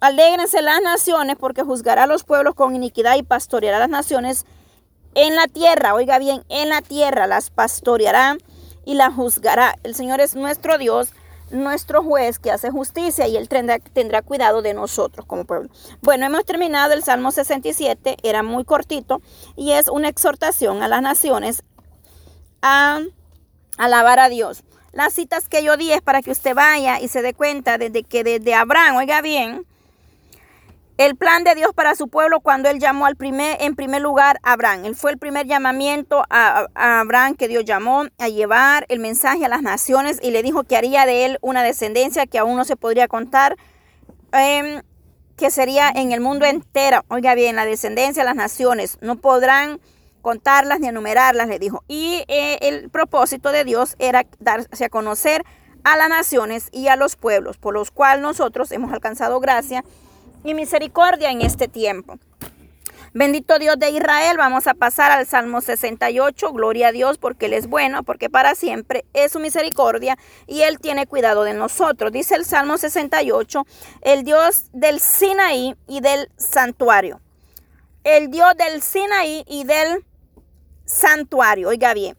alégrense 0.00 0.62
las 0.62 0.80
naciones 0.82 1.36
porque 1.38 1.62
juzgará 1.62 2.04
a 2.04 2.06
los 2.06 2.24
pueblos 2.24 2.54
con 2.54 2.76
iniquidad 2.76 3.16
y 3.16 3.22
pastoreará 3.22 3.78
a 3.78 3.80
las 3.80 3.88
naciones 3.88 4.44
en 5.14 5.34
la 5.34 5.46
tierra. 5.46 5.94
Oiga 5.94 6.18
bien, 6.18 6.44
en 6.48 6.68
la 6.68 6.82
tierra 6.82 7.26
las 7.26 7.50
pastoreará 7.50 8.36
y 8.84 8.94
las 8.94 9.14
juzgará. 9.14 9.74
El 9.82 9.94
Señor 9.94 10.20
es 10.20 10.34
nuestro 10.34 10.78
Dios 10.78 11.12
nuestro 11.52 12.02
juez 12.02 12.38
que 12.38 12.50
hace 12.50 12.70
justicia 12.70 13.28
y 13.28 13.36
él 13.36 13.48
tendrá, 13.48 13.78
tendrá, 13.78 14.22
cuidado 14.22 14.62
de 14.62 14.74
nosotros 14.74 15.26
como 15.26 15.44
pueblo. 15.44 15.70
Bueno, 16.00 16.26
hemos 16.26 16.44
terminado 16.44 16.92
el 16.92 17.02
Salmo 17.02 17.30
67, 17.30 18.16
era 18.22 18.42
muy 18.42 18.64
cortito 18.64 19.20
y 19.56 19.72
es 19.72 19.88
una 19.88 20.08
exhortación 20.08 20.82
a 20.82 20.88
las 20.88 21.02
naciones 21.02 21.62
a 22.62 23.00
alabar 23.76 24.18
a 24.18 24.28
Dios. 24.28 24.64
Las 24.92 25.14
citas 25.14 25.48
que 25.48 25.64
yo 25.64 25.76
di 25.76 25.92
es 25.92 26.02
para 26.02 26.22
que 26.22 26.30
usted 26.30 26.54
vaya 26.54 27.00
y 27.00 27.08
se 27.08 27.22
dé 27.22 27.32
cuenta 27.32 27.78
desde 27.78 28.02
que 28.02 28.24
desde 28.24 28.54
Abraham, 28.54 28.96
oiga 28.96 29.22
bien, 29.22 29.66
el 31.06 31.16
plan 31.16 31.42
de 31.42 31.56
Dios 31.56 31.72
para 31.74 31.96
su 31.96 32.06
pueblo 32.06 32.38
cuando 32.38 32.68
él 32.68 32.78
llamó 32.78 33.06
al 33.06 33.16
primer, 33.16 33.60
en 33.60 33.74
primer 33.74 34.00
lugar 34.00 34.38
a 34.44 34.52
Abraham. 34.52 34.84
Él 34.84 34.94
fue 34.94 35.10
el 35.10 35.18
primer 35.18 35.46
llamamiento 35.46 36.22
a, 36.30 36.68
Abraham 36.76 37.34
que 37.34 37.48
Dios 37.48 37.64
llamó 37.64 38.04
a 38.18 38.28
llevar 38.28 38.86
el 38.88 39.00
mensaje 39.00 39.44
a 39.44 39.48
las 39.48 39.62
naciones 39.62 40.20
y 40.22 40.30
le 40.30 40.44
dijo 40.44 40.62
que 40.62 40.76
haría 40.76 41.04
de 41.04 41.24
él 41.24 41.38
una 41.40 41.64
descendencia 41.64 42.26
que 42.26 42.38
aún 42.38 42.56
no 42.56 42.64
se 42.64 42.76
podría 42.76 43.08
contar, 43.08 43.56
em, 44.30 44.82
que 45.36 45.50
sería 45.50 45.90
en 45.92 46.12
el 46.12 46.20
mundo 46.20 46.46
entero. 46.46 47.04
Oiga 47.08 47.34
bien, 47.34 47.56
la 47.56 47.64
descendencia 47.64 48.22
de 48.22 48.28
las 48.28 48.36
naciones 48.36 48.98
no 49.00 49.16
podrán 49.16 49.80
contarlas 50.20 50.78
ni 50.78 50.86
enumerarlas, 50.86 51.48
le 51.48 51.58
dijo. 51.58 51.82
Y 51.88 52.22
eh, 52.28 52.58
el 52.62 52.90
propósito 52.90 53.50
de 53.50 53.64
Dios 53.64 53.96
era 53.98 54.24
darse 54.38 54.84
a 54.84 54.88
conocer 54.88 55.44
a 55.82 55.96
las 55.96 56.08
naciones 56.08 56.68
y 56.70 56.86
a 56.86 56.94
los 56.94 57.16
pueblos, 57.16 57.58
por 57.58 57.74
los 57.74 57.90
cuales 57.90 58.22
nosotros 58.22 58.70
hemos 58.70 58.92
alcanzado 58.92 59.40
gracia 59.40 59.82
y 60.44 60.54
misericordia 60.54 61.30
en 61.30 61.42
este 61.42 61.68
tiempo. 61.68 62.18
Bendito 63.14 63.58
Dios 63.58 63.78
de 63.78 63.90
Israel, 63.90 64.38
vamos 64.38 64.66
a 64.66 64.72
pasar 64.72 65.10
al 65.10 65.26
Salmo 65.26 65.60
68, 65.60 66.50
gloria 66.52 66.88
a 66.88 66.92
Dios 66.92 67.18
porque 67.18 67.44
Él 67.44 67.52
es 67.52 67.66
bueno, 67.68 68.04
porque 68.04 68.30
para 68.30 68.54
siempre 68.54 69.04
es 69.12 69.32
su 69.32 69.38
misericordia 69.38 70.16
y 70.46 70.62
Él 70.62 70.78
tiene 70.80 71.06
cuidado 71.06 71.44
de 71.44 71.52
nosotros. 71.52 72.10
Dice 72.10 72.36
el 72.36 72.46
Salmo 72.46 72.78
68, 72.78 73.66
el 74.00 74.24
Dios 74.24 74.70
del 74.72 74.98
Sinaí 74.98 75.76
y 75.86 76.00
del 76.00 76.30
santuario. 76.38 77.20
El 78.02 78.30
Dios 78.30 78.54
del 78.56 78.80
Sinaí 78.80 79.44
y 79.46 79.64
del 79.64 80.06
santuario, 80.86 81.68
oiga 81.68 81.92
bien. 81.92 82.16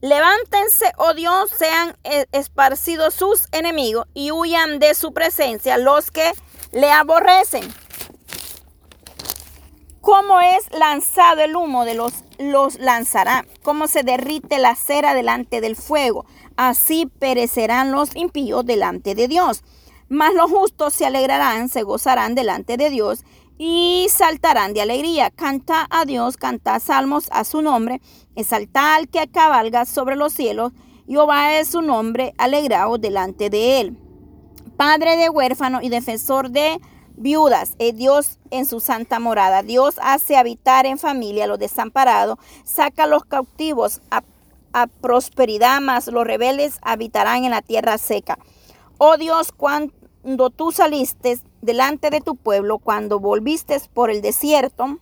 Levántense, 0.00 0.92
oh 0.96 1.14
Dios, 1.14 1.50
sean 1.56 1.96
eh, 2.02 2.26
esparcidos 2.32 3.14
sus 3.14 3.46
enemigos 3.52 4.08
y 4.12 4.32
huyan 4.32 4.80
de 4.80 4.94
su 4.94 5.12
presencia 5.12 5.78
los 5.78 6.10
que 6.10 6.32
le 6.72 6.90
aborrecen. 6.90 7.72
Cómo 10.00 10.40
es 10.40 10.70
lanzado 10.72 11.42
el 11.42 11.54
humo 11.54 11.84
de 11.84 11.94
los, 11.94 12.24
los 12.38 12.78
lanzará, 12.78 13.46
cómo 13.62 13.86
se 13.86 14.02
derrite 14.02 14.58
la 14.58 14.74
cera 14.74 15.14
delante 15.14 15.60
del 15.60 15.76
fuego, 15.76 16.26
así 16.56 17.06
perecerán 17.06 17.92
los 17.92 18.16
impíos 18.16 18.66
delante 18.66 19.14
de 19.14 19.28
Dios. 19.28 19.62
Mas 20.08 20.34
los 20.34 20.50
justos 20.50 20.92
se 20.92 21.06
alegrarán, 21.06 21.68
se 21.68 21.84
gozarán 21.84 22.34
delante 22.34 22.76
de 22.76 22.90
Dios 22.90 23.24
y 23.58 24.08
saltarán 24.10 24.74
de 24.74 24.82
alegría. 24.82 25.30
Canta 25.30 25.86
a 25.88 26.04
Dios, 26.04 26.36
canta 26.36 26.80
salmos 26.80 27.28
a 27.30 27.44
su 27.44 27.62
nombre, 27.62 28.00
exalta 28.34 28.96
al 28.96 29.08
que 29.08 29.28
cabalga 29.28 29.84
sobre 29.84 30.16
los 30.16 30.32
cielos, 30.32 30.72
Jehová 31.06 31.58
es 31.58 31.68
su 31.68 31.82
nombre, 31.82 32.32
alegrado 32.38 32.98
delante 32.98 33.50
de 33.50 33.80
él. 33.80 34.01
Padre 34.84 35.16
de 35.16 35.30
huérfano 35.30 35.80
y 35.80 35.90
defensor 35.90 36.50
de 36.50 36.80
viudas, 37.14 37.76
es 37.78 37.96
Dios 37.96 38.40
en 38.50 38.66
su 38.66 38.80
santa 38.80 39.20
morada. 39.20 39.62
Dios 39.62 39.94
hace 40.02 40.36
habitar 40.36 40.86
en 40.86 40.98
familia 40.98 41.44
a 41.44 41.46
los 41.46 41.60
desamparados, 41.60 42.36
saca 42.64 43.04
a 43.04 43.06
los 43.06 43.24
cautivos 43.24 44.00
a, 44.10 44.24
a 44.72 44.88
prosperidad, 44.88 45.80
mas 45.80 46.08
los 46.08 46.26
rebeldes 46.26 46.80
habitarán 46.82 47.44
en 47.44 47.52
la 47.52 47.62
tierra 47.62 47.96
seca. 47.96 48.40
Oh 48.98 49.16
Dios, 49.18 49.52
cuando 49.52 50.50
tú 50.50 50.72
saliste 50.72 51.38
delante 51.60 52.10
de 52.10 52.20
tu 52.20 52.34
pueblo, 52.34 52.78
cuando 52.78 53.20
volviste 53.20 53.80
por 53.94 54.10
el 54.10 54.20
desierto, 54.20 54.98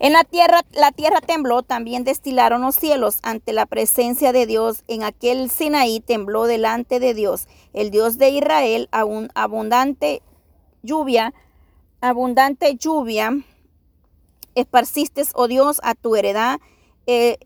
en 0.00 0.14
la 0.14 0.24
tierra, 0.24 0.62
la 0.72 0.92
tierra 0.92 1.20
tembló, 1.20 1.62
también 1.62 2.04
destilaron 2.04 2.62
los 2.62 2.74
cielos 2.74 3.18
ante 3.22 3.52
la 3.52 3.66
presencia 3.66 4.32
de 4.32 4.46
Dios. 4.46 4.82
En 4.88 5.02
aquel 5.02 5.50
Sinaí 5.50 6.00
tembló 6.00 6.46
delante 6.46 7.00
de 7.00 7.12
Dios, 7.12 7.48
el 7.74 7.90
Dios 7.90 8.16
de 8.16 8.30
Israel, 8.30 8.88
aún 8.92 9.28
abundante 9.34 10.22
lluvia, 10.82 11.34
abundante 12.00 12.76
lluvia, 12.76 13.32
esparciste, 14.54 15.22
oh 15.34 15.48
Dios, 15.48 15.80
a 15.84 15.94
tu 15.94 16.16
heredad, 16.16 16.58
eh, 17.06 17.38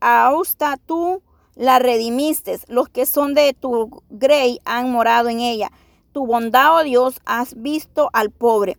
austa 0.00 0.76
tú 0.84 1.22
la 1.54 1.78
redimiste, 1.78 2.58
los 2.68 2.88
que 2.88 3.06
son 3.06 3.34
de 3.34 3.52
tu 3.52 4.02
grey 4.08 4.60
han 4.64 4.90
morado 4.90 5.28
en 5.28 5.40
ella. 5.40 5.70
Tu 6.12 6.26
bondad, 6.26 6.74
oh 6.74 6.82
Dios, 6.82 7.20
has 7.24 7.54
visto 7.60 8.10
al 8.12 8.30
pobre. 8.30 8.78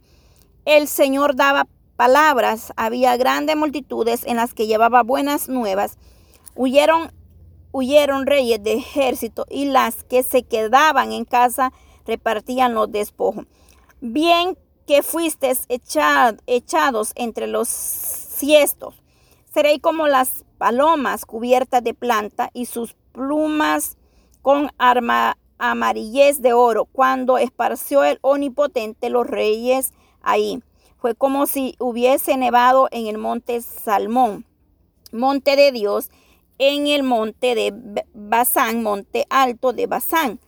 El 0.66 0.88
Señor 0.88 1.36
daba 1.36 1.68
palabras, 1.96 2.72
había 2.76 3.18
grandes 3.18 3.56
multitudes 3.56 4.24
en 4.26 4.38
las 4.38 4.54
que 4.54 4.68
llevaba 4.68 5.02
buenas 5.02 5.50
nuevas. 5.50 5.98
Huyeron, 6.56 7.12
huyeron 7.72 8.28
reyes 8.28 8.64
de 8.64 8.74
ejército 8.74 9.46
y 9.50 9.66
las 9.66 10.04
que 10.04 10.22
se 10.22 10.44
quedaban 10.44 11.14
en 11.14 11.26
casa 11.26 11.74
repartían 12.06 12.76
los 12.76 12.92
despojos. 12.92 13.46
Bien 14.02 14.56
que 14.86 15.02
fuisteis 15.02 15.66
echados 15.68 17.12
entre 17.16 17.48
los 17.48 17.68
ciestos. 17.68 19.02
Seréis 19.52 19.82
como 19.82 20.08
las 20.08 20.46
palomas 20.60 21.26
cubiertas 21.26 21.84
de 21.84 21.96
planta 21.96 22.52
y 22.54 22.68
sus 22.68 22.94
plumas 23.14 23.98
con 24.44 24.70
amarillez 25.58 26.42
de 26.42 26.54
oro. 26.54 26.86
Cuando 26.86 27.40
esparció 27.40 28.04
el 28.04 28.20
omnipotente 28.22 29.10
los 29.10 29.26
reyes 29.26 29.92
ahí. 30.22 30.62
Fue 30.98 31.16
como 31.16 31.48
si 31.48 31.76
hubiese 31.80 32.38
nevado 32.38 32.88
en 32.92 33.08
el 33.08 33.18
monte 33.18 33.62
Salmón, 33.62 34.46
monte 35.12 35.56
de 35.56 35.72
Dios, 35.72 36.10
en 36.58 36.88
el 36.88 37.04
monte 37.04 37.56
de 37.56 38.04
Basán, 38.14 38.84
monte 38.84 39.26
alto 39.30 39.74
de 39.74 39.88
Basán 39.88 40.40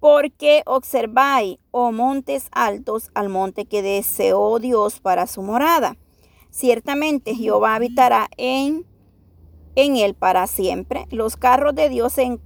porque 0.00 0.62
observáis, 0.64 1.58
oh 1.70 1.92
montes 1.92 2.48
altos, 2.52 3.10
al 3.14 3.28
monte 3.28 3.66
que 3.66 3.82
deseó 3.82 4.58
Dios 4.58 4.98
para 4.98 5.26
su 5.26 5.42
morada. 5.42 5.96
Ciertamente 6.50 7.34
Jehová 7.34 7.74
habitará 7.74 8.28
en, 8.38 8.86
en 9.76 9.96
él 9.96 10.14
para 10.14 10.46
siempre. 10.46 11.06
Los 11.10 11.36
carros 11.36 11.74
de 11.74 11.90
Dios 11.90 12.14
se, 12.14 12.38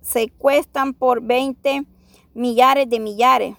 se, 0.00 0.28
cuestan 0.30 0.94
por 0.94 1.22
20 1.22 1.84
millares 2.32 2.88
de 2.88 3.00
millares. 3.00 3.56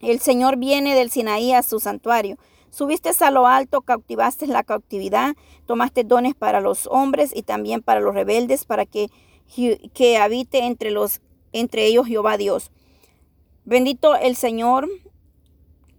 El 0.00 0.20
Señor 0.20 0.56
viene 0.56 0.94
del 0.94 1.10
Sinaí 1.10 1.52
a 1.52 1.62
su 1.62 1.78
santuario. 1.78 2.36
Subiste 2.70 3.10
a 3.20 3.30
lo 3.30 3.46
alto, 3.46 3.82
cautivaste 3.82 4.46
la 4.46 4.62
cautividad, 4.62 5.34
tomaste 5.66 6.04
dones 6.04 6.34
para 6.34 6.60
los 6.60 6.86
hombres 6.86 7.32
y 7.34 7.42
también 7.42 7.82
para 7.82 8.00
los 8.00 8.14
rebeldes, 8.14 8.64
para 8.64 8.86
que, 8.86 9.08
que 9.92 10.18
habite 10.18 10.64
entre 10.64 10.90
los 10.90 11.20
entre 11.52 11.86
ellos 11.86 12.06
Jehová 12.06 12.36
Dios. 12.36 12.70
Bendito 13.64 14.16
el 14.16 14.36
Señor, 14.36 14.88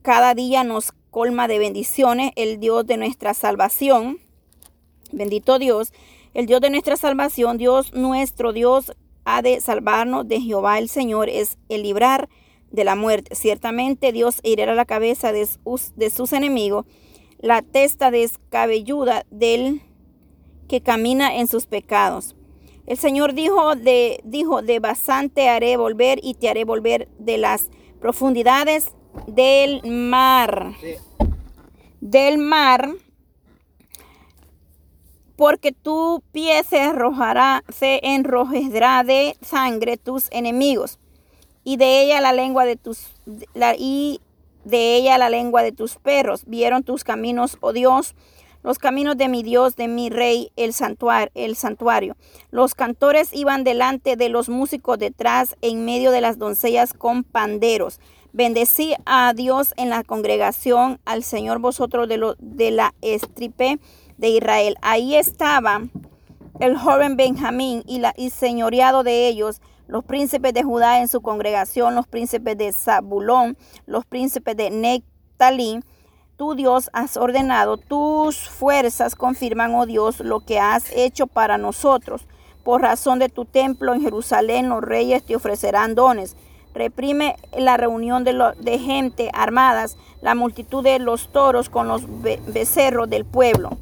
cada 0.02 0.34
día 0.34 0.64
nos 0.64 0.94
colma 1.10 1.48
de 1.48 1.60
bendiciones, 1.60 2.32
el 2.36 2.60
Dios 2.60 2.86
de 2.86 2.98
nuestra 2.98 3.34
salvación. 3.34 4.20
Bendito 5.12 5.60
Dios, 5.60 5.94
el 6.34 6.46
Dios 6.46 6.62
de 6.62 6.70
nuestra 6.70 6.96
salvación, 6.96 7.58
Dios 7.58 7.94
nuestro 7.94 8.54
Dios 8.54 8.94
ha 9.26 9.42
de 9.42 9.62
salvarnos 9.62 10.28
de 10.28 10.42
Jehová 10.42 10.80
el 10.80 10.90
Señor, 10.90 11.30
es 11.30 11.58
el 11.70 11.84
librar 11.84 12.30
de 12.72 12.84
la 12.84 12.96
muerte. 12.96 13.36
Ciertamente 13.36 14.12
Dios 14.12 14.40
herirá 14.44 14.74
la 14.76 14.86
cabeza 14.86 15.32
de 15.32 15.46
sus, 15.46 15.96
de 15.96 16.10
sus 16.10 16.34
enemigos, 16.34 16.86
la 17.40 17.62
testa 17.62 18.12
descabelluda 18.12 19.26
del 19.30 19.82
que 20.68 20.82
camina 20.82 21.36
en 21.36 21.48
sus 21.48 21.66
pecados. 21.66 22.36
El 22.88 22.98
Señor 22.98 23.34
dijo 23.34 23.76
de, 23.76 24.22
dijo, 24.24 24.62
de 24.62 24.80
bastante 24.80 25.50
haré 25.50 25.78
volver 25.78 26.20
y 26.24 26.34
te 26.34 26.50
haré 26.50 26.66
volver 26.66 27.08
de 27.20 27.38
las 27.38 27.70
profundidades 28.00 28.92
del 29.28 29.82
mar. 29.86 30.74
Del 32.00 32.38
mar, 32.38 32.90
porque 35.36 35.72
tu 35.72 36.24
pie 36.32 36.64
se 36.64 36.82
arrojará, 36.82 37.64
se 37.70 38.00
enrojecerá 38.04 39.04
de 39.04 39.36
sangre 39.42 39.98
tus 39.98 40.28
enemigos, 40.32 41.00
y 41.63 41.78
de 41.78 42.04
ella 42.04 42.21
la 42.21 42.34
lengua 42.34 42.65
de 42.65 42.76
tus, 42.76 43.12
y 43.78 44.21
de 44.65 44.95
ella 44.95 45.17
la 45.17 45.30
lengua 45.30 45.63
de 45.63 45.71
tus 45.71 45.95
perros. 45.95 46.43
Vieron 46.45 46.84
tus 46.84 47.04
caminos, 47.04 47.58
oh 47.62 47.74
Dios, 47.74 48.15
los 48.63 48.78
caminos 48.78 49.17
de 49.17 49.28
mi 49.28 49.41
Dios, 49.41 49.76
de 49.76 49.88
mi 49.88 50.10
Rey, 50.10 50.52
el 50.56 50.74
santuario, 50.74 51.32
el 51.34 51.56
santuario. 51.56 52.15
Los 52.52 52.76
cantores 52.76 53.34
iban 53.34 53.63
delante 53.63 54.15
de 54.15 54.30
los 54.30 54.50
músicos 54.50 55.00
detrás, 55.00 55.56
en 55.62 55.86
medio 55.86 56.12
de 56.12 56.21
las 56.21 56.38
doncellas 56.38 56.93
con 56.93 57.24
panderos. 57.24 58.00
Bendecí 58.34 58.93
a 59.06 59.34
Dios 59.34 59.74
en 59.78 59.89
la 59.89 60.04
congregación, 60.04 61.00
al 61.06 61.24
Señor 61.24 61.60
vosotros 61.60 62.08
de, 62.08 62.17
lo, 62.17 62.36
de 62.39 62.71
la 62.71 62.93
estripe 63.02 63.80
de 64.17 64.30
Israel. 64.30 64.78
Ahí 64.82 65.15
estaba 65.15 65.82
el 66.60 66.78
joven 66.78 67.17
Benjamín 67.17 67.84
y, 67.88 68.00
la, 68.00 68.13
y 68.15 68.30
señoreado 68.30 69.04
de 69.04 69.28
ellos, 69.28 69.60
los 69.88 70.04
príncipes 70.04 70.54
de 70.54 70.63
Judá 70.63 71.00
en 71.00 71.08
su 71.08 71.22
congregación, 71.22 71.96
los 71.96 72.08
príncipes 72.08 72.58
de 72.58 72.72
Zabulón, 72.72 73.58
los 73.86 74.06
príncipes 74.06 74.56
de 74.56 74.70
Nectalí, 74.70 75.82
tú 76.38 76.56
Dios 76.56 76.89
has 76.94 77.17
ordenado, 77.17 77.78
tus 77.78 78.50
fuerzas 78.50 79.15
confirman, 79.15 79.76
oh 79.76 79.86
Dios, 79.86 80.20
lo 80.22 80.39
que 80.39 80.60
has 80.60 80.91
hecho 80.91 81.28
para 81.28 81.58
nosotros. 81.60 82.26
Por 82.63 82.82
razón 82.82 83.20
de 83.20 83.30
tu 83.30 83.46
templo 83.46 83.94
en 83.94 84.02
Jerusalén, 84.02 84.70
los 84.70 84.82
reyes 84.82 85.24
te 85.24 85.36
ofrecerán 85.36 85.94
dones. 85.94 86.36
Reprime 86.74 87.36
la 87.56 87.78
reunión 87.78 88.24
de, 88.24 88.54
de 88.60 88.80
gente 88.80 89.30
armadas, 89.34 89.98
la 90.22 90.36
multitud 90.36 90.84
de 90.84 91.00
los 91.00 91.32
toros 91.32 91.70
con 91.70 91.88
los 91.88 92.04
becerros 92.48 93.10
del 93.10 93.26
pueblo, 93.26 93.78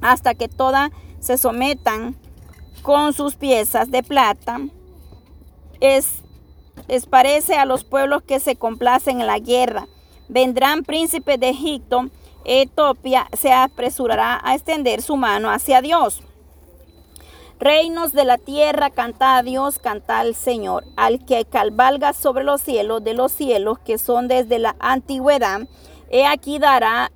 hasta 0.00 0.34
que 0.34 0.48
todas 0.48 0.90
se 1.20 1.38
sometan 1.38 2.16
con 2.82 3.12
sus 3.12 3.36
piezas 3.36 3.90
de 3.90 4.02
plata. 4.02 4.60
Es, 5.80 6.22
parece 7.10 7.56
a 7.56 7.64
los 7.64 7.84
pueblos 7.84 8.22
que 8.22 8.40
se 8.40 8.56
complacen 8.56 9.20
en 9.20 9.26
la 9.26 9.38
guerra 9.38 9.86
Vendrán 10.28 10.82
príncipes 10.82 11.38
de 11.38 11.50
Egipto, 11.50 12.06
Etiopía 12.44 13.28
se 13.32 13.52
apresurará 13.52 14.40
a 14.42 14.56
extender 14.56 15.00
su 15.02 15.16
mano 15.16 15.50
hacia 15.50 15.80
Dios. 15.80 16.20
Reinos 17.60 18.12
de 18.12 18.24
la 18.24 18.36
tierra, 18.36 18.90
canta 18.90 19.36
a 19.36 19.42
Dios, 19.42 19.78
canta 19.78 20.18
al 20.18 20.34
Señor, 20.34 20.84
al 20.96 21.24
que 21.24 21.44
calvalga 21.44 22.12
sobre 22.12 22.42
los 22.44 22.60
cielos 22.60 23.04
de 23.04 23.14
los 23.14 23.32
cielos 23.32 23.78
que 23.78 23.98
son 23.98 24.28
desde 24.28 24.58
la 24.58 24.76
antigüedad. 24.80 25.60
He 26.10 26.26
aquí 26.26 26.58
dará, 26.58 27.12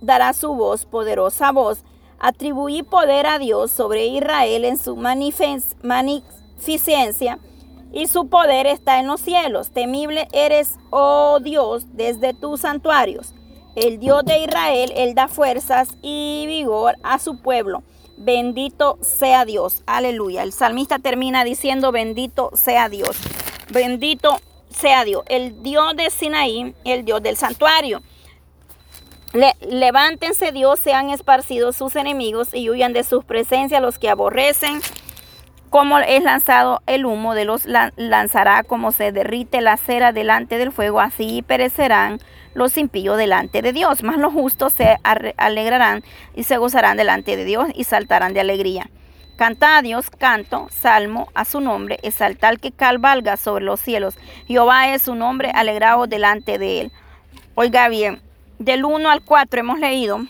dará 0.00 0.32
su 0.32 0.52
voz, 0.54 0.84
poderosa 0.84 1.52
voz. 1.52 1.84
Atribuí 2.18 2.82
poder 2.82 3.26
a 3.26 3.38
Dios 3.38 3.70
sobre 3.70 4.08
Israel 4.08 4.64
en 4.64 4.78
su 4.78 4.96
magnificencia 4.96 7.38
y 7.92 8.06
su 8.06 8.28
poder 8.28 8.66
está 8.66 8.98
en 9.00 9.06
los 9.06 9.20
cielos. 9.20 9.70
Temible 9.70 10.28
eres, 10.32 10.78
oh 10.90 11.38
Dios, 11.40 11.86
desde 11.94 12.34
tus 12.34 12.60
santuarios. 12.60 13.34
El 13.76 13.98
Dios 13.98 14.24
de 14.24 14.44
Israel, 14.44 14.92
Él 14.96 15.14
da 15.14 15.28
fuerzas 15.28 15.90
y 16.02 16.44
vigor 16.46 16.96
a 17.02 17.18
su 17.18 17.40
pueblo. 17.40 17.82
Bendito 18.16 18.98
sea 19.00 19.44
Dios. 19.44 19.82
Aleluya. 19.86 20.42
El 20.42 20.52
salmista 20.52 20.98
termina 20.98 21.44
diciendo, 21.44 21.92
bendito 21.92 22.50
sea 22.54 22.88
Dios. 22.88 23.16
Bendito 23.70 24.40
sea 24.70 25.04
Dios, 25.04 25.24
el 25.28 25.62
Dios 25.62 25.96
de 25.96 26.10
Sinaí, 26.10 26.74
el 26.84 27.04
Dios 27.04 27.22
del 27.22 27.36
santuario. 27.36 28.02
levántense 29.60 30.52
Dios, 30.52 30.80
sean 30.80 31.10
esparcidos 31.10 31.76
sus 31.76 31.96
enemigos 31.96 32.54
y 32.54 32.70
huyan 32.70 32.92
de 32.92 33.04
sus 33.04 33.24
presencias 33.24 33.82
los 33.82 33.98
que 33.98 34.08
aborrecen. 34.08 34.80
Como 35.70 35.98
es 35.98 36.22
lanzado 36.22 36.80
el 36.86 37.04
humo 37.04 37.34
de 37.34 37.44
los 37.44 37.66
lanzará, 37.66 38.62
como 38.62 38.90
se 38.90 39.12
derrite 39.12 39.60
la 39.60 39.76
cera 39.76 40.12
delante 40.12 40.56
del 40.56 40.72
fuego, 40.72 41.00
así 41.00 41.42
perecerán 41.42 42.20
los 42.54 42.78
impíos 42.78 43.18
delante 43.18 43.60
de 43.60 43.72
Dios. 43.74 44.02
Mas 44.02 44.16
los 44.16 44.32
justos 44.32 44.72
se 44.72 44.96
alegrarán 45.36 46.02
y 46.34 46.44
se 46.44 46.56
gozarán 46.56 46.96
delante 46.96 47.36
de 47.36 47.44
Dios 47.44 47.68
y 47.74 47.84
saltarán 47.84 48.32
de 48.32 48.40
alegría. 48.40 48.88
Canta 49.36 49.76
a 49.76 49.82
Dios 49.82 50.10
canto, 50.10 50.68
salmo 50.70 51.28
a 51.34 51.44
su 51.44 51.60
nombre, 51.60 51.98
exaltar 52.02 52.58
que 52.58 52.72
calvalga 52.72 53.36
sobre 53.36 53.64
los 53.64 53.78
cielos. 53.78 54.16
Jehová 54.48 54.92
es 54.94 55.02
su 55.02 55.14
nombre, 55.14 55.52
alegrado 55.54 56.06
delante 56.06 56.58
de 56.58 56.80
él. 56.80 56.92
Oiga 57.54 57.88
bien, 57.88 58.20
del 58.58 58.84
1 58.84 59.08
al 59.10 59.22
4 59.22 59.60
hemos 59.60 59.78
leído, 59.78 60.22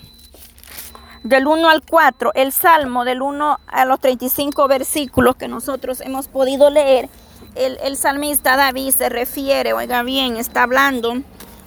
del 1.22 1.46
1 1.46 1.68
al 1.68 1.82
4, 1.82 2.32
el 2.34 2.52
salmo 2.52 3.04
del 3.04 3.22
1 3.22 3.60
a 3.66 3.84
los 3.84 4.00
35 4.00 4.68
versículos 4.68 5.36
que 5.36 5.48
nosotros 5.48 6.00
hemos 6.00 6.28
podido 6.28 6.70
leer, 6.70 7.08
el, 7.54 7.78
el 7.82 7.96
salmista 7.96 8.56
David 8.56 8.90
se 8.90 9.08
refiere, 9.08 9.72
oiga 9.72 10.02
bien, 10.02 10.36
está 10.36 10.62
hablando, 10.64 11.14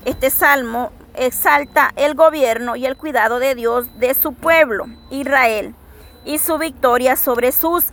este 0.05 0.29
salmo 0.29 0.91
exalta 1.15 1.91
el 1.95 2.15
gobierno 2.15 2.75
y 2.75 2.85
el 2.85 2.97
cuidado 2.97 3.39
de 3.39 3.55
Dios 3.55 3.87
de 3.99 4.13
su 4.13 4.33
pueblo, 4.33 4.85
Israel 5.09 5.75
y 6.25 6.37
su 6.37 6.57
victoria 6.57 7.15
sobre 7.15 7.51
sus 7.51 7.85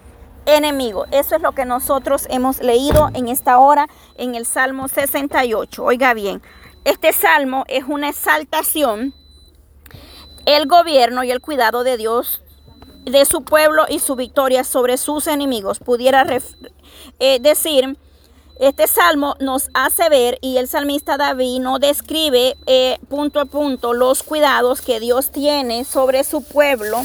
enemigos. 0.47 1.09
Eso 1.11 1.37
es 1.37 1.43
lo 1.43 1.53
que 1.53 1.65
nosotros 1.65 2.27
hemos 2.31 2.61
leído 2.61 3.11
en 3.15 3.29
esta 3.29 3.59
hora 3.59 3.89
en 4.17 4.35
el 4.35 4.47
Salmo 4.47 4.89
68. 4.89 5.85
Oiga 5.85 6.15
bien, 6.15 6.43
este 6.85 7.13
salmo 7.13 7.65
es 7.69 7.85
una 7.85 8.09
exaltación, 8.09 9.15
el 10.49 10.67
gobierno 10.67 11.25
y 11.25 11.31
el 11.31 11.43
cuidado 11.43 11.85
de 11.85 11.99
Dios 11.99 12.41
de 13.05 13.27
su 13.27 13.43
pueblo 13.43 13.85
y 13.87 13.99
su 13.99 14.17
victoria 14.17 14.65
sobre 14.65 14.97
sus 14.97 15.27
enemigos. 15.27 15.79
Pudiera 15.79 16.27
eh, 17.19 17.39
decir, 17.39 17.99
este 18.59 18.87
salmo 18.87 19.37
nos 19.41 19.69
hace 19.75 20.09
ver 20.09 20.39
y 20.41 20.57
el 20.57 20.67
salmista 20.67 21.19
David 21.19 21.61
nos 21.61 21.81
describe 21.81 22.57
eh, 22.65 22.99
punto 23.11 23.41
a 23.41 23.45
punto 23.45 23.93
los 23.93 24.23
cuidados 24.23 24.81
que 24.81 25.01
Dios 25.01 25.31
tiene 25.31 25.85
sobre 25.85 26.25
su 26.25 26.43
pueblo 26.43 27.03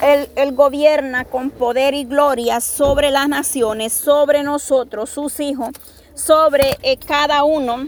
él, 0.00 0.52
gobierna 0.52 1.24
con 1.24 1.50
poder 1.50 1.94
y 1.94 2.04
gloria 2.04 2.60
sobre 2.60 3.12
las 3.12 3.28
naciones, 3.28 3.92
sobre 3.92 4.42
nosotros, 4.42 5.10
sus 5.10 5.38
hijos, 5.38 5.70
sobre 6.14 6.76
eh, 6.82 6.96
cada 6.96 7.44
uno 7.44 7.86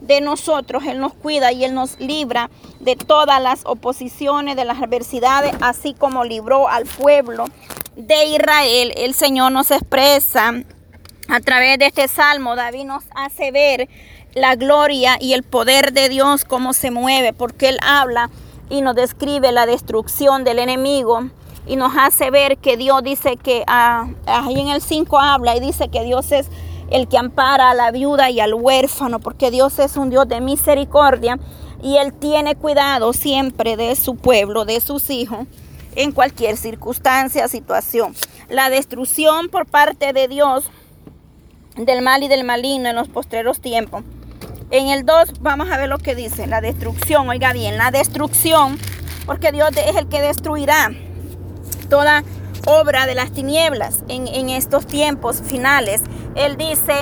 de 0.00 0.20
nosotros. 0.20 0.84
Él 0.86 1.00
nos 1.00 1.14
cuida 1.14 1.52
y 1.52 1.64
Él 1.64 1.74
nos 1.74 1.98
libra 1.98 2.50
de 2.80 2.96
todas 2.96 3.42
las 3.42 3.62
oposiciones, 3.64 4.56
de 4.56 4.64
las 4.64 4.82
adversidades, 4.82 5.54
así 5.60 5.94
como 5.94 6.24
libró 6.24 6.68
al 6.68 6.84
pueblo 6.84 7.46
de 7.96 8.26
Israel. 8.26 8.92
El 8.96 9.14
Señor 9.14 9.52
nos 9.52 9.70
expresa 9.70 10.54
a 11.28 11.40
través 11.40 11.78
de 11.78 11.86
este 11.86 12.08
salmo. 12.08 12.56
David 12.56 12.84
nos 12.84 13.04
hace 13.14 13.50
ver 13.50 13.88
la 14.34 14.56
gloria 14.56 15.16
y 15.20 15.32
el 15.32 15.42
poder 15.42 15.92
de 15.92 16.08
Dios, 16.08 16.44
cómo 16.44 16.72
se 16.72 16.90
mueve, 16.90 17.32
porque 17.32 17.68
Él 17.68 17.78
habla 17.82 18.30
y 18.70 18.82
nos 18.82 18.94
describe 18.94 19.52
la 19.52 19.66
destrucción 19.66 20.44
del 20.44 20.58
enemigo 20.58 21.30
y 21.66 21.76
nos 21.76 21.92
hace 21.96 22.30
ver 22.30 22.58
que 22.58 22.76
Dios 22.76 23.02
dice 23.02 23.36
que 23.36 23.64
ah, 23.66 24.08
ahí 24.26 24.58
en 24.58 24.68
el 24.68 24.80
5 24.80 25.18
habla 25.18 25.56
y 25.56 25.60
dice 25.60 25.88
que 25.88 26.02
Dios 26.02 26.32
es 26.32 26.48
el 26.90 27.08
que 27.08 27.18
ampara 27.18 27.70
a 27.70 27.74
la 27.74 27.90
viuda 27.90 28.30
y 28.30 28.40
al 28.40 28.54
huérfano, 28.54 29.20
porque 29.20 29.50
Dios 29.50 29.78
es 29.78 29.96
un 29.96 30.10
Dios 30.10 30.28
de 30.28 30.40
misericordia 30.40 31.38
y 31.82 31.96
Él 31.96 32.12
tiene 32.12 32.56
cuidado 32.56 33.12
siempre 33.12 33.76
de 33.76 33.94
su 33.96 34.16
pueblo, 34.16 34.64
de 34.64 34.80
sus 34.80 35.10
hijos, 35.10 35.46
en 35.94 36.12
cualquier 36.12 36.56
circunstancia, 36.56 37.48
situación. 37.48 38.14
La 38.48 38.70
destrucción 38.70 39.48
por 39.48 39.66
parte 39.66 40.12
de 40.12 40.28
Dios 40.28 40.64
del 41.76 42.02
mal 42.02 42.22
y 42.22 42.28
del 42.28 42.44
maligno 42.44 42.88
en 42.88 42.96
los 42.96 43.08
postreros 43.08 43.60
tiempos 43.60 44.02
en 44.70 44.88
el 44.88 45.06
2 45.06 45.40
vamos 45.40 45.70
a 45.70 45.78
ver 45.78 45.88
lo 45.88 45.98
que 45.98 46.14
dice, 46.14 46.46
la 46.46 46.60
destrucción, 46.60 47.28
oiga 47.28 47.52
bien, 47.52 47.78
la 47.78 47.90
destrucción, 47.90 48.78
porque 49.24 49.50
Dios 49.50 49.70
es 49.76 49.96
el 49.96 50.08
que 50.08 50.20
destruirá 50.20 50.90
toda 51.88 52.22
obra 52.66 53.06
de 53.06 53.14
las 53.14 53.32
tinieblas 53.32 54.04
en, 54.08 54.50
estos 54.50 54.86
tiempos 54.86 55.40
finales. 55.42 56.02
Él 56.38 56.56
dice 56.56 56.94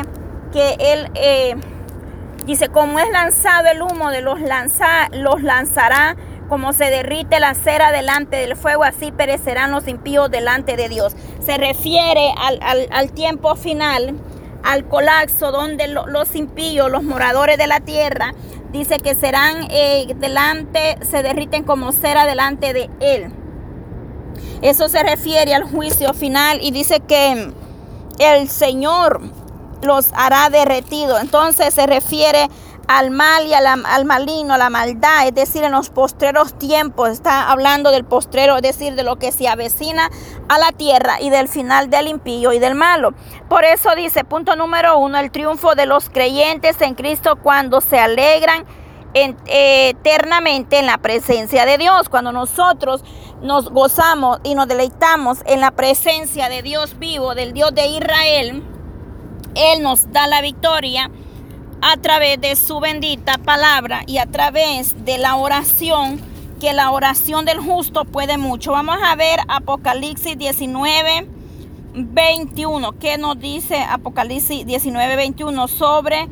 que 0.53 0.77
Él, 0.79 1.11
eh, 1.14 1.55
dice, 2.44 2.68
como 2.68 2.99
es 2.99 3.11
lanzado 3.11 3.68
el 3.68 3.83
humo 3.83 4.11
de 4.11 4.22
los, 4.22 4.40
lanza, 4.40 5.09
los 5.12 5.42
lanzará, 5.42 6.16
como 6.49 6.72
se 6.72 6.85
derrite 6.87 7.40
la 7.40 7.55
cera 7.55 7.92
delante 7.92 8.37
del 8.37 8.57
fuego, 8.57 8.85
así 8.85 9.12
perecerán 9.12 9.72
los 9.72 9.88
impíos 9.88 10.31
delante 10.31 10.77
de 10.77 10.88
Dios. 10.88 11.14
Se 11.44 11.59
refiere 11.59 12.33
al, 12.37 12.88
al 12.90 13.12
tiempo 13.12 13.57
final 13.57 14.14
al 14.66 14.88
colapso 14.88 15.53
donde 15.53 15.87
los 15.87 16.35
impíos, 16.35 16.90
los 16.90 17.05
moradores 17.05 17.57
de 17.57 17.68
la 17.68 17.81
tierra, 17.81 18.35
dice 18.72 18.99
que 18.99 19.14
serán 19.14 19.68
eh, 19.70 20.12
delante, 20.16 20.99
se 21.09 21.22
derriten 21.22 21.62
como 21.62 21.92
cera 21.92 22.27
delante 22.27 22.72
de 22.72 22.90
él. 23.01 23.31
Eso 24.62 24.88
se 24.88 25.03
refiere 25.05 25.55
al 25.55 25.62
juicio 25.64 26.12
final 26.14 26.59
y 26.61 26.72
dice 26.72 26.99
que 27.01 27.53
el 28.19 28.49
Señor 28.49 29.21
los 29.83 30.13
hará 30.15 30.49
derretidos. 30.51 31.21
Entonces 31.21 31.75
se 31.75 31.87
refiere 31.87 32.49
al 32.89 33.11
mal 33.11 33.47
y 33.47 33.53
al 33.53 34.05
maligno, 34.05 34.55
a 34.55 34.59
la 34.59 34.71
maldad, 34.71 35.27
es 35.27 35.35
decir, 35.35 35.65
en 35.65 35.73
los 35.73 35.91
postreros 35.91 36.57
tiempos, 36.57 37.09
está 37.11 37.51
hablando 37.51 37.91
del 37.91 38.05
postrero, 38.05 38.57
es 38.57 38.63
decir, 38.63 38.95
de 38.95 39.03
lo 39.03 39.17
que 39.17 39.33
se 39.33 39.49
avecina 39.49 40.09
a 40.49 40.59
la 40.59 40.71
tierra 40.71 41.21
y 41.21 41.31
del 41.31 41.49
final 41.49 41.91
del 41.91 42.07
impío 42.07 42.53
y 42.53 42.61
del 42.61 42.77
malo. 42.77 43.13
Por 43.49 43.65
eso 43.65 43.95
dice, 43.97 44.23
punto 44.23 44.55
número 44.55 44.99
uno, 44.99 45.19
el 45.19 45.33
triunfo 45.33 45.75
de 45.75 45.87
los 45.87 46.09
creyentes 46.11 46.81
en 46.81 46.95
Cristo 46.95 47.37
cuando 47.43 47.81
se 47.81 47.99
alegran 47.99 48.65
eternamente 49.47 50.79
en 50.79 50.87
la 50.87 50.99
presencia 50.99 51.65
de 51.65 51.79
Dios. 51.79 52.09
Cuando 52.09 52.33
nosotros 52.33 53.03
nos 53.43 53.71
gozamos 53.71 54.41
y 54.45 54.55
nos 54.55 54.69
deleitamos 54.69 55.39
en 55.47 55.61
la 55.61 55.71
presencia 55.71 56.49
de 56.49 56.63
Dios 56.63 56.99
vivo, 56.99 57.35
del 57.35 57.53
Dios 57.53 57.75
de 57.75 57.87
Israel, 57.87 58.63
Él 59.55 59.83
nos 59.83 60.13
da 60.13 60.27
la 60.27 60.43
victoria 60.43 61.11
a 61.81 61.97
través 61.99 62.41
de 62.41 62.57
su 62.57 62.81
bendita 62.81 63.39
palabra 63.39 64.03
y 64.07 64.19
a 64.19 64.27
través 64.27 65.05
de 65.05 65.19
la 65.19 65.37
oración, 65.37 66.21
que 66.61 66.73
la 66.73 66.91
oración 66.91 67.45
del 67.45 67.59
justo 67.59 68.05
puede 68.05 68.39
mucho. 68.39 68.73
Vamos 68.73 68.97
a 69.03 69.15
ver 69.15 69.41
Apocalipsis 69.49 70.39
19, 70.39 71.29
21. 71.95 72.99
¿Qué 72.99 73.19
nos 73.19 73.39
dice 73.39 73.79
Apocalipsis 73.79 74.67
19, 74.67 75.17
21 75.17 75.69
sobre 75.69 76.29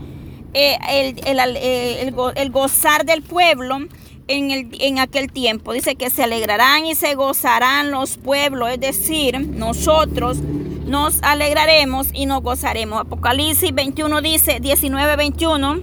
eh, 0.54 2.02
el, 2.36 2.50
gozar 2.50 3.04
del 3.04 3.22
pueblo? 3.22 3.78
En, 4.26 4.98
aquel 4.98 5.30
tiempo. 5.30 5.74
Dice 5.74 5.96
que 5.96 6.08
se 6.08 6.22
alegrarán 6.22 6.86
y 6.86 6.94
se 6.94 7.14
gozarán 7.14 7.90
los 7.90 8.16
pueblos, 8.16 8.70
es 8.70 8.80
decir, 8.80 9.38
nosotros 9.38 10.38
nos 10.86 11.22
alegraremos 11.22 12.08
y 12.14 12.24
nos 12.24 12.42
gozaremos. 12.42 13.00
Apocalipsis 13.00 13.74
21 13.74 14.22
dice, 14.22 14.60
19, 14.60 15.16
21, 15.16 15.80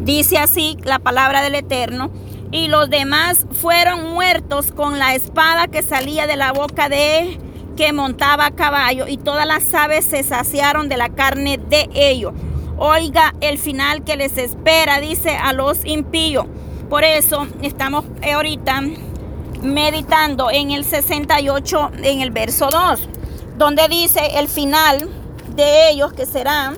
dice 0.00 0.38
así 0.38 0.78
la 0.84 1.00
palabra 1.00 1.42
del 1.42 1.56
Eterno. 1.56 2.10
Y 2.50 2.68
los 2.68 2.88
demás 2.90 3.46
fueron 3.50 4.12
muertos 4.12 4.72
con 4.72 4.98
la 4.98 5.14
espada 5.14 5.68
que 5.68 5.82
salía 5.82 6.26
de 6.26 6.36
la 6.36 6.52
boca 6.52 6.90
de 6.90 7.18
él, 7.18 7.38
que 7.76 7.94
montaba 7.94 8.46
a 8.46 8.50
caballo, 8.50 9.08
y 9.08 9.16
todas 9.16 9.46
las 9.46 9.72
aves 9.74 10.04
se 10.04 10.22
saciaron 10.22 10.90
de 10.90 10.98
la 10.98 11.08
carne 11.08 11.58
de 11.58 11.88
ellos. 11.94 12.34
Oiga 12.84 13.32
el 13.40 13.58
final 13.58 14.02
que 14.02 14.16
les 14.16 14.36
espera, 14.36 14.98
dice 14.98 15.36
a 15.36 15.52
los 15.52 15.84
impíos. 15.84 16.46
Por 16.90 17.04
eso 17.04 17.46
estamos 17.62 18.04
ahorita 18.22 18.80
meditando 19.62 20.50
en 20.50 20.72
el 20.72 20.84
68, 20.84 21.92
en 22.02 22.22
el 22.22 22.32
verso 22.32 22.68
2 22.70 23.08
donde 23.56 23.86
dice 23.86 24.20
el 24.40 24.48
final 24.48 25.08
de 25.54 25.90
ellos 25.90 26.12
que 26.12 26.26
será 26.26 26.74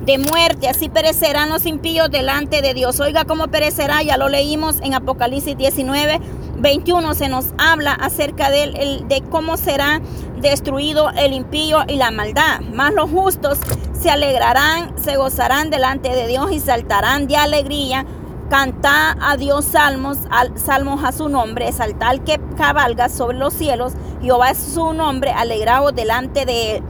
de 0.00 0.16
muerte, 0.16 0.68
así 0.68 0.88
perecerán 0.88 1.50
los 1.50 1.66
impíos 1.66 2.10
delante 2.10 2.62
de 2.62 2.72
Dios. 2.72 2.98
Oiga 3.00 3.26
cómo 3.26 3.48
perecerá, 3.48 4.02
ya 4.02 4.16
lo 4.16 4.30
leímos 4.30 4.76
en 4.80 4.94
Apocalipsis 4.94 5.58
19, 5.58 6.20
21, 6.58 7.14
se 7.14 7.28
nos 7.28 7.46
habla 7.58 7.92
acerca 7.92 8.50
de, 8.50 9.02
de 9.06 9.22
cómo 9.30 9.56
será 9.56 10.00
destruido 10.40 11.10
el 11.10 11.32
impío 11.32 11.80
y 11.88 11.96
la 11.96 12.10
maldad. 12.10 12.60
Más 12.60 12.92
los 12.92 13.10
justos 13.10 13.58
se 13.92 14.10
alegrarán, 14.10 14.94
se 15.02 15.16
gozarán 15.16 15.70
delante 15.70 16.10
de 16.10 16.26
Dios 16.26 16.52
y 16.52 16.60
saltarán 16.60 17.26
de 17.26 17.36
alegría 17.36 18.06
Canta 18.50 19.16
a 19.20 19.36
Dios 19.36 19.64
salmos, 19.64 20.18
salmos 20.54 21.02
a 21.02 21.10
su 21.10 21.28
nombre, 21.28 21.66
exaltar 21.66 22.22
que 22.22 22.40
cabalga 22.56 23.08
sobre 23.08 23.38
los 23.38 23.52
cielos. 23.52 23.94
Jehová 24.22 24.50
es 24.50 24.58
su 24.58 24.92
nombre, 24.92 25.32
alegrado 25.32 25.90
delante 25.90 26.46
de 26.46 26.76
él. 26.76 26.82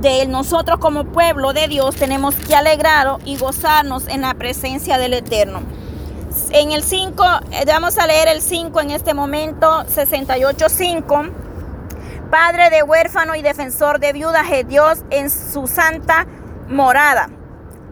de 0.00 0.22
él. 0.22 0.30
Nosotros 0.30 0.78
como 0.78 1.04
pueblo 1.04 1.52
de 1.52 1.68
Dios 1.68 1.96
tenemos 1.96 2.34
que 2.34 2.56
alegrar 2.56 3.18
y 3.26 3.36
gozarnos 3.36 4.08
en 4.08 4.22
la 4.22 4.32
presencia 4.34 4.96
del 4.96 5.12
Eterno. 5.12 5.60
En 6.50 6.72
el 6.72 6.82
5, 6.82 7.24
eh, 7.52 7.64
vamos 7.66 7.98
a 7.98 8.06
leer 8.06 8.28
el 8.28 8.40
5 8.40 8.80
en 8.80 8.90
este 8.90 9.14
momento, 9.14 9.84
68.5. 9.86 11.30
Padre 12.30 12.70
de 12.70 12.82
huérfano 12.82 13.34
y 13.34 13.42
defensor 13.42 14.00
de 14.00 14.12
viudas 14.12 14.46
es 14.50 14.66
Dios 14.66 15.04
en 15.10 15.30
su 15.30 15.66
santa 15.66 16.26
morada. 16.68 17.28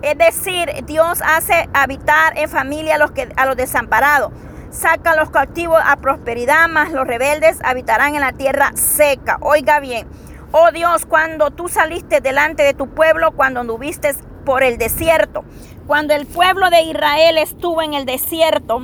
Es 0.02 0.18
decir, 0.18 0.84
Dios 0.86 1.20
hace 1.24 1.68
habitar 1.72 2.36
en 2.36 2.48
familia 2.48 2.96
a 2.96 2.98
los, 2.98 3.12
que, 3.12 3.32
a 3.36 3.46
los 3.46 3.56
desamparados. 3.56 4.32
Saca 4.70 5.12
a 5.12 5.16
los 5.16 5.30
cautivos 5.30 5.80
a 5.84 5.96
prosperidad, 5.96 6.68
más 6.68 6.92
los 6.92 7.06
rebeldes 7.06 7.58
habitarán 7.64 8.14
en 8.14 8.20
la 8.20 8.32
tierra 8.32 8.72
seca. 8.74 9.38
Oiga 9.40 9.80
bien, 9.80 10.06
oh 10.52 10.70
Dios, 10.72 11.06
cuando 11.06 11.50
tú 11.50 11.68
saliste 11.68 12.20
delante 12.20 12.62
de 12.62 12.74
tu 12.74 12.88
pueblo, 12.88 13.32
cuando 13.32 13.60
anduviste 13.60 14.14
por 14.44 14.62
el 14.62 14.76
desierto, 14.78 15.44
cuando 15.86 16.14
el 16.14 16.26
pueblo 16.26 16.70
de 16.70 16.82
Israel 16.82 17.38
estuvo 17.38 17.82
en 17.82 17.94
el 17.94 18.06
desierto, 18.06 18.82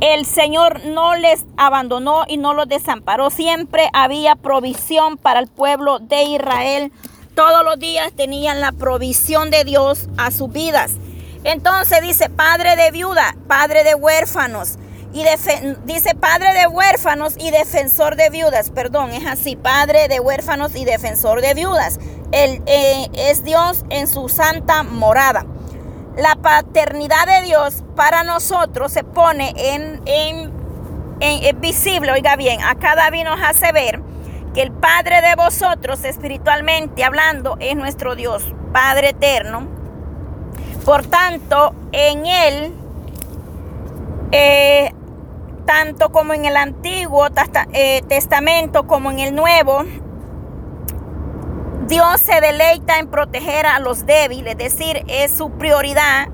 el 0.00 0.26
Señor 0.26 0.84
no 0.84 1.14
les 1.14 1.44
abandonó 1.56 2.24
y 2.28 2.36
no 2.36 2.52
los 2.52 2.68
desamparó. 2.68 3.30
Siempre 3.30 3.88
había 3.92 4.36
provisión 4.36 5.16
para 5.16 5.40
el 5.40 5.48
pueblo 5.48 5.98
de 5.98 6.24
Israel. 6.24 6.92
Todos 7.34 7.64
los 7.64 7.78
días 7.78 8.12
tenían 8.12 8.60
la 8.60 8.72
provisión 8.72 9.50
de 9.50 9.64
Dios 9.64 10.08
a 10.18 10.30
sus 10.30 10.52
vidas. 10.52 10.92
Entonces 11.44 12.02
dice, 12.02 12.28
padre 12.28 12.76
de 12.76 12.90
viuda, 12.90 13.36
padre 13.48 13.84
de 13.84 13.94
huérfanos. 13.94 14.78
Y 15.14 15.24
dice 15.86 16.14
padre 16.14 16.52
de 16.52 16.66
huérfanos 16.66 17.34
y 17.38 17.50
defensor 17.50 18.16
de 18.16 18.28
viudas. 18.28 18.68
Perdón, 18.70 19.12
es 19.12 19.26
así, 19.26 19.56
padre 19.56 20.08
de 20.08 20.20
huérfanos 20.20 20.76
y 20.76 20.84
defensor 20.84 21.40
de 21.40 21.54
viudas. 21.54 21.98
Eh, 22.32 23.08
es 23.14 23.44
Dios 23.44 23.84
en 23.90 24.06
su 24.06 24.28
santa 24.28 24.82
morada. 24.82 25.46
La 26.16 26.34
paternidad 26.36 27.26
de 27.26 27.46
Dios 27.46 27.84
para 27.94 28.24
nosotros 28.24 28.92
se 28.92 29.04
pone 29.04 29.52
en, 29.56 30.00
en, 30.06 31.60
visible, 31.60 32.12
oiga 32.12 32.36
bien, 32.36 32.62
acá 32.62 32.94
David 32.94 33.24
nos 33.24 33.40
hace 33.42 33.72
ver 33.72 34.00
que 34.54 34.62
el 34.62 34.72
Padre 34.72 35.20
de 35.20 35.34
vosotros, 35.34 36.04
espiritualmente 36.04 37.04
hablando, 37.04 37.56
es 37.60 37.76
nuestro 37.76 38.16
Dios, 38.16 38.42
Padre 38.72 39.10
eterno. 39.10 39.68
Por 40.84 41.04
tanto, 41.06 41.74
en 41.92 42.26
Él, 42.26 42.72
eh, 44.32 44.94
tanto 45.66 46.10
como 46.10 46.32
en 46.32 46.46
el 46.46 46.56
Antiguo 46.56 47.26
eh, 47.72 48.02
Testamento 48.08 48.86
como 48.86 49.10
en 49.10 49.18
el 49.18 49.34
Nuevo, 49.34 49.84
Dios 51.88 52.20
se 52.20 52.40
deleita 52.40 52.98
en 52.98 53.06
proteger 53.06 53.64
a 53.64 53.78
los 53.78 54.06
débiles, 54.06 54.56
es 54.58 54.58
decir, 54.58 55.04
es 55.06 55.36
su 55.36 55.50
prioridad 55.52 56.26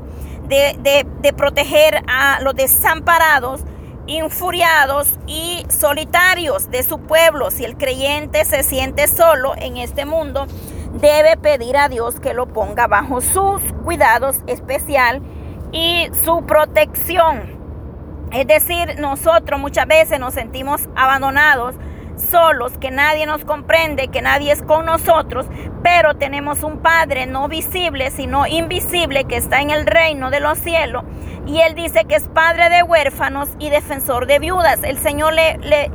de, 0.48 1.34
proteger 1.36 2.02
a 2.08 2.40
los 2.40 2.54
desamparados, 2.54 3.60
infuriados 4.06 5.08
y 5.26 5.64
solitarios 5.68 6.70
de 6.70 6.82
su 6.82 7.00
pueblo. 7.00 7.50
Si 7.50 7.64
el 7.64 7.76
creyente 7.76 8.46
se 8.46 8.62
siente 8.62 9.08
solo 9.08 9.54
en 9.56 9.76
este 9.76 10.06
mundo, 10.06 10.46
debe 10.94 11.36
pedir 11.36 11.76
a 11.76 11.90
Dios 11.90 12.18
que 12.18 12.32
lo 12.32 12.46
ponga 12.46 12.86
bajo 12.86 13.20
sus 13.20 13.60
cuidados 13.84 14.38
especial 14.46 15.20
y 15.70 16.08
su 16.24 16.46
protección. 16.46 17.60
Es 18.30 18.46
decir, 18.46 18.98
nosotros 18.98 19.60
muchas 19.60 19.86
veces 19.86 20.18
nos 20.18 20.32
sentimos 20.32 20.88
abandonados 20.96 21.74
solos, 22.16 22.72
que 22.78 22.90
nadie 22.90 23.26
nos 23.26 23.44
comprende, 23.44 24.08
que 24.08 24.22
nadie 24.22 24.52
es 24.52 24.62
con 24.62 24.86
nosotros, 24.86 25.46
pero 25.82 26.14
tenemos 26.14 26.62
un 26.62 26.78
Padre 26.78 27.26
no 27.26 27.48
visible, 27.48 28.10
sino 28.10 28.46
invisible, 28.46 29.24
que 29.24 29.36
está 29.36 29.60
en 29.60 29.70
el 29.70 29.86
reino 29.86 30.30
de 30.30 30.40
los 30.40 30.58
cielos. 30.58 31.04
Y 31.46 31.60
Él 31.60 31.74
dice 31.74 32.04
que 32.04 32.14
es 32.14 32.28
Padre 32.28 32.68
de 32.70 32.82
huérfanos 32.82 33.48
y 33.58 33.70
defensor 33.70 34.26
de 34.26 34.38
viudas. 34.38 34.80
El 34.84 34.98
Señor 34.98 35.32
le, 35.32 35.58
le, 35.58 35.90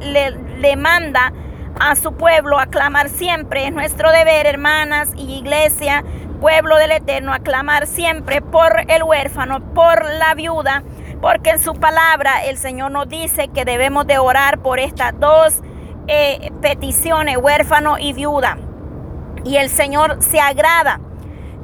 le, 0.59 0.75
manda 0.75 1.31
a 1.79 1.95
su 1.95 2.13
pueblo 2.13 2.59
a 2.59 2.65
clamar 2.65 3.09
siempre. 3.09 3.65
Es 3.65 3.73
nuestro 3.73 4.11
deber, 4.11 4.45
hermanas 4.45 5.11
y 5.15 5.37
iglesia, 5.37 6.03
pueblo 6.41 6.75
del 6.75 6.91
Eterno, 6.91 7.33
a 7.33 7.39
clamar 7.39 7.87
siempre 7.87 8.41
por 8.41 8.83
el 8.89 9.03
huérfano, 9.03 9.61
por 9.73 10.03
la 10.05 10.35
viuda, 10.35 10.83
porque 11.21 11.51
en 11.51 11.59
su 11.59 11.73
palabra 11.73 12.43
el 12.45 12.57
Señor 12.57 12.91
nos 12.91 13.07
dice 13.07 13.47
que 13.47 13.63
debemos 13.63 14.05
de 14.05 14.19
orar 14.19 14.59
por 14.59 14.79
estas 14.79 15.17
dos 15.19 15.61
eh, 16.07 16.51
peticiones, 16.61 17.37
huérfano 17.37 17.97
y 17.97 18.13
viuda. 18.13 18.57
Y 19.43 19.57
el 19.57 19.69
Señor 19.69 20.17
se 20.21 20.39
agrada. 20.39 20.99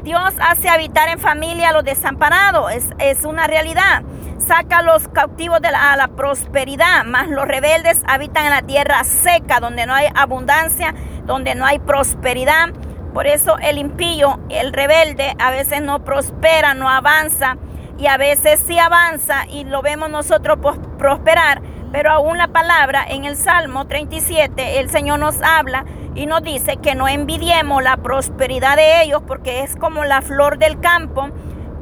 Dios 0.03 0.33
hace 0.41 0.69
habitar 0.69 1.07
en 1.09 1.19
familia 1.19 1.69
a 1.69 1.73
los 1.73 1.83
desamparados. 1.83 2.71
Es, 2.99 3.25
una 3.25 3.47
realidad. 3.47 4.03
Saca 4.37 4.79
a 4.79 4.83
los 4.83 5.07
cautivos 5.07 5.61
de 5.61 5.71
la, 5.71 5.93
a 5.93 5.97
la 5.97 6.09
prosperidad, 6.09 7.05
más 7.05 7.29
los 7.29 7.47
rebeldes 7.47 8.01
habitan 8.05 8.45
en 8.45 8.51
la 8.51 8.61
tierra 8.61 9.03
seca, 9.05 9.61
donde 9.61 9.85
no 9.85 9.93
hay 9.93 10.07
abundancia, 10.13 10.93
donde 11.25 11.55
no 11.55 11.65
hay 11.65 11.79
prosperidad. 11.79 12.69
Por 13.13 13.27
eso 13.27 13.57
el 13.59 13.77
impío, 13.77 14.39
el 14.49 14.73
rebelde, 14.73 15.33
a 15.39 15.51
veces 15.51 15.81
no 15.81 16.03
prospera, 16.03 16.73
no 16.73 16.89
avanza, 16.89 17.57
y 17.97 18.07
a 18.07 18.17
veces 18.17 18.61
sí 18.65 18.77
avanza 18.79 19.45
y 19.47 19.63
lo 19.65 19.81
vemos 19.81 20.09
nosotros 20.09 20.57
prosperar, 20.97 21.61
pero 21.93 22.09
aún 22.09 22.39
la 22.39 22.47
palabra 22.47 23.05
en 23.07 23.23
el 23.23 23.37
Salmo 23.37 23.85
37, 23.85 24.79
el 24.79 24.89
Señor 24.89 25.19
nos 25.19 25.39
habla 25.43 25.85
y 26.15 26.25
nos 26.25 26.41
dice 26.41 26.77
que 26.77 26.95
no 26.95 27.07
envidiemos 27.07 27.83
la 27.83 27.97
prosperidad 27.97 28.77
de 28.77 29.03
ellos 29.03 29.21
porque 29.27 29.61
es 29.61 29.75
como 29.75 30.03
la 30.03 30.23
flor 30.23 30.57
del 30.57 30.79
campo 30.79 31.29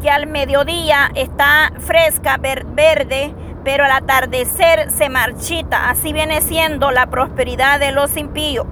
que 0.02 0.10
al 0.10 0.28
mediodía 0.28 1.10
está 1.16 1.72
fresca, 1.80 2.38
verde, 2.38 3.34
pero 3.64 3.86
al 3.86 3.92
atardecer 3.92 4.92
se 4.92 5.08
marchita. 5.08 5.90
Así 5.90 6.12
viene 6.12 6.42
siendo 6.42 6.92
la 6.92 7.08
prosperidad 7.08 7.80
de 7.80 7.94
los 7.94 8.18
impíos. 8.18 8.68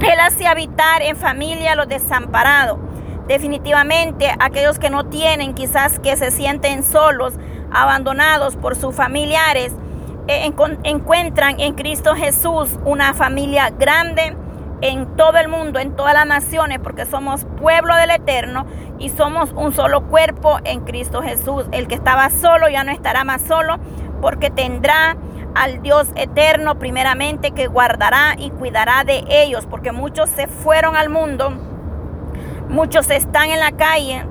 Él 0.00 0.20
hace 0.20 0.46
habitar 0.46 1.02
en 1.02 1.18
familia 1.18 1.72
a 1.72 1.76
los 1.76 1.88
desamparados. 1.88 2.78
Definitivamente 3.28 4.34
aquellos 4.40 4.78
que 4.78 4.88
no 4.88 5.04
tienen, 5.04 5.52
quizás 5.52 5.98
que 5.98 6.16
se 6.16 6.30
sienten 6.30 6.82
solos, 6.82 7.34
abandonados 7.70 8.56
por 8.56 8.76
sus 8.76 8.94
familiares, 8.94 9.74
eh, 10.28 10.52
encuentran 10.84 11.60
en 11.60 11.74
Cristo 11.74 12.14
Jesús 12.14 12.78
una 12.84 13.12
familia 13.14 13.70
grande 13.70 14.36
en 14.80 15.16
todo 15.16 15.38
el 15.38 15.48
mundo, 15.48 15.78
en 15.78 15.94
todas 15.96 16.12
las 16.12 16.26
naciones, 16.26 16.78
porque 16.80 17.06
somos 17.06 17.46
pueblo 17.60 17.94
del 17.94 18.10
Eterno 18.10 18.66
y 18.98 19.08
somos 19.10 19.52
un 19.52 19.72
solo 19.72 20.08
cuerpo 20.08 20.58
en 20.64 20.80
Cristo 20.80 21.22
Jesús. 21.22 21.64
El 21.72 21.86
que 21.86 21.94
estaba 21.94 22.28
solo 22.30 22.68
ya 22.68 22.84
no 22.84 22.92
estará 22.92 23.24
más 23.24 23.42
solo, 23.42 23.78
porque 24.20 24.50
tendrá 24.50 25.16
al 25.54 25.82
Dios 25.82 26.08
eterno 26.16 26.78
primeramente 26.78 27.52
que 27.52 27.66
guardará 27.66 28.34
y 28.38 28.50
cuidará 28.50 29.04
de 29.04 29.24
ellos, 29.28 29.66
porque 29.66 29.92
muchos 29.92 30.30
se 30.30 30.46
fueron 30.46 30.96
al 30.96 31.10
mundo, 31.10 31.50
muchos 32.68 33.10
están 33.10 33.50
en 33.50 33.60
la 33.60 33.72
calle, 33.72 34.24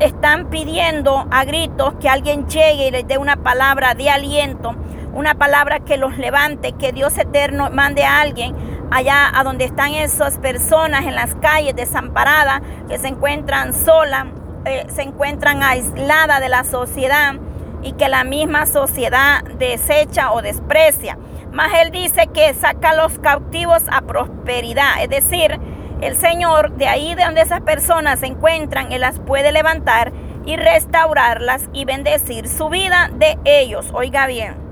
están 0.00 0.50
pidiendo 0.50 1.26
a 1.30 1.44
gritos 1.44 1.94
que 2.00 2.08
alguien 2.08 2.46
llegue 2.48 2.88
y 2.88 2.90
les 2.90 3.06
dé 3.06 3.16
una 3.16 3.36
palabra 3.36 3.94
de 3.94 4.10
aliento 4.10 4.74
una 5.16 5.34
palabra 5.34 5.80
que 5.80 5.96
los 5.96 6.18
levante, 6.18 6.72
que 6.72 6.92
Dios 6.92 7.16
eterno 7.16 7.70
mande 7.70 8.04
a 8.04 8.20
alguien 8.20 8.54
allá 8.90 9.30
a 9.34 9.42
donde 9.42 9.64
están 9.64 9.94
esas 9.94 10.38
personas 10.38 11.06
en 11.06 11.14
las 11.14 11.34
calles 11.36 11.74
desamparadas, 11.74 12.60
que 12.88 12.98
se 12.98 13.08
encuentran 13.08 13.72
solas, 13.72 14.26
eh, 14.66 14.86
se 14.94 15.02
encuentran 15.02 15.62
aisladas 15.62 16.40
de 16.40 16.48
la 16.50 16.64
sociedad 16.64 17.34
y 17.82 17.92
que 17.92 18.08
la 18.08 18.24
misma 18.24 18.66
sociedad 18.66 19.42
desecha 19.58 20.32
o 20.32 20.42
desprecia. 20.42 21.18
Mas 21.50 21.72
Él 21.80 21.90
dice 21.90 22.26
que 22.26 22.52
saca 22.52 22.90
a 22.90 22.96
los 22.96 23.18
cautivos 23.18 23.82
a 23.90 24.02
prosperidad, 24.02 25.02
es 25.02 25.08
decir, 25.08 25.58
el 26.02 26.14
Señor 26.14 26.72
de 26.72 26.88
ahí 26.88 27.14
de 27.14 27.24
donde 27.24 27.40
esas 27.40 27.62
personas 27.62 28.20
se 28.20 28.26
encuentran, 28.26 28.92
Él 28.92 29.00
las 29.00 29.18
puede 29.18 29.50
levantar 29.50 30.12
y 30.44 30.56
restaurarlas 30.56 31.70
y 31.72 31.86
bendecir 31.86 32.48
su 32.48 32.68
vida 32.68 33.10
de 33.14 33.38
ellos. 33.46 33.86
Oiga 33.94 34.26
bien. 34.26 34.65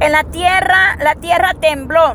En 0.00 0.12
la 0.12 0.22
tierra, 0.22 0.96
la 1.00 1.16
tierra 1.16 1.54
tembló. 1.60 2.14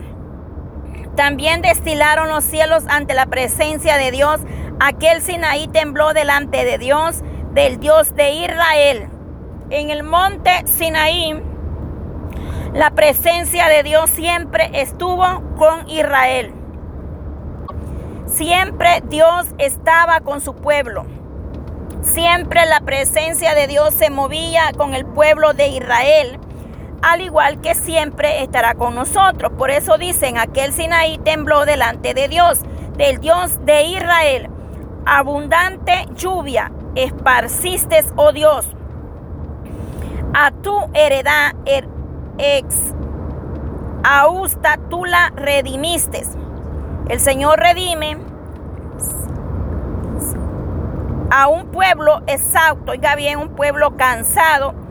También 1.18 1.62
destilaron 1.62 2.30
los 2.30 2.46
cielos 2.46 2.86
ante 2.88 3.14
la 3.14 3.26
presencia 3.26 3.98
de 3.98 4.12
Dios. 4.12 4.40
Aquel 4.80 5.22
Sinaí 5.22 5.68
tembló 5.68 6.14
delante 6.14 6.64
de 6.64 6.78
Dios, 6.78 7.22
del 7.52 7.82
Dios 7.82 8.16
de 8.16 8.32
Israel. 8.32 9.10
En 9.70 9.90
el 9.90 10.04
monte 10.04 10.50
Sinaí, 10.66 11.44
la 12.74 12.92
presencia 12.92 13.68
de 13.68 13.84
Dios 13.84 14.10
siempre 14.10 14.70
estuvo 14.74 15.44
con 15.58 15.90
Israel. 15.90 16.54
Siempre 18.28 19.04
Dios 19.10 19.48
estaba 19.58 20.22
con 20.22 20.40
su 20.40 20.56
pueblo. 20.56 21.06
Siempre 22.02 22.66
la 22.66 22.80
presencia 22.80 23.54
de 23.56 23.68
Dios 23.68 23.94
se 23.94 24.10
movía 24.10 24.72
con 24.78 24.94
el 24.96 25.06
pueblo 25.06 25.54
de 25.54 25.68
Israel 25.68 26.40
al 27.04 27.22
igual 27.22 27.62
que 27.62 27.76
siempre 27.76 28.42
estará 28.42 28.74
con 28.76 28.96
nosotros. 28.96 29.52
Por 29.58 29.70
eso 29.70 29.98
dicen, 29.98 30.38
aquel 30.38 30.74
Sinaí 30.74 31.18
tembló 31.20 31.66
delante 31.66 32.14
de 32.14 32.28
Dios. 32.28 32.62
del 32.98 33.20
Dios 33.20 33.66
de 33.66 33.86
Israel. 33.86 34.50
Abundante 35.06 36.08
lluvia 36.16 36.72
esparciste, 36.96 38.04
oh 38.16 38.32
Dios, 38.32 38.68
a 40.34 40.52
tu 40.52 40.76
heredad 40.94 41.54
er, 41.66 41.88
ex 42.38 42.94
austa 44.04 44.78
tú 44.90 45.06
la 45.06 45.32
redimiste. 45.36 46.24
El 47.10 47.20
Señor 47.20 47.60
redime 47.60 48.18
a 51.32 51.48
un 51.48 51.66
pueblo 51.68 52.22
exhausto, 52.28 52.92
oiga 52.92 53.16
bien, 53.16 53.40
un 53.40 53.50
pueblo 53.50 53.98
cansado 53.98 54.83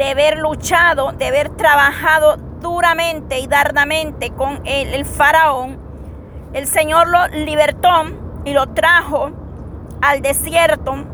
de 0.00 0.08
haber 0.08 0.38
luchado, 0.38 1.12
de 1.12 1.26
haber 1.26 1.50
trabajado 1.50 2.38
duramente 2.62 3.38
y 3.38 3.46
dardamente 3.46 4.30
con 4.30 4.62
el, 4.64 5.04
faraón. 5.04 5.78
El 6.54 6.66
Señor 6.66 7.08
lo 7.08 7.28
libertó 7.28 8.04
y 8.46 8.54
lo 8.54 8.68
trajo 8.68 9.30
al 10.00 10.22
desierto 10.22 11.04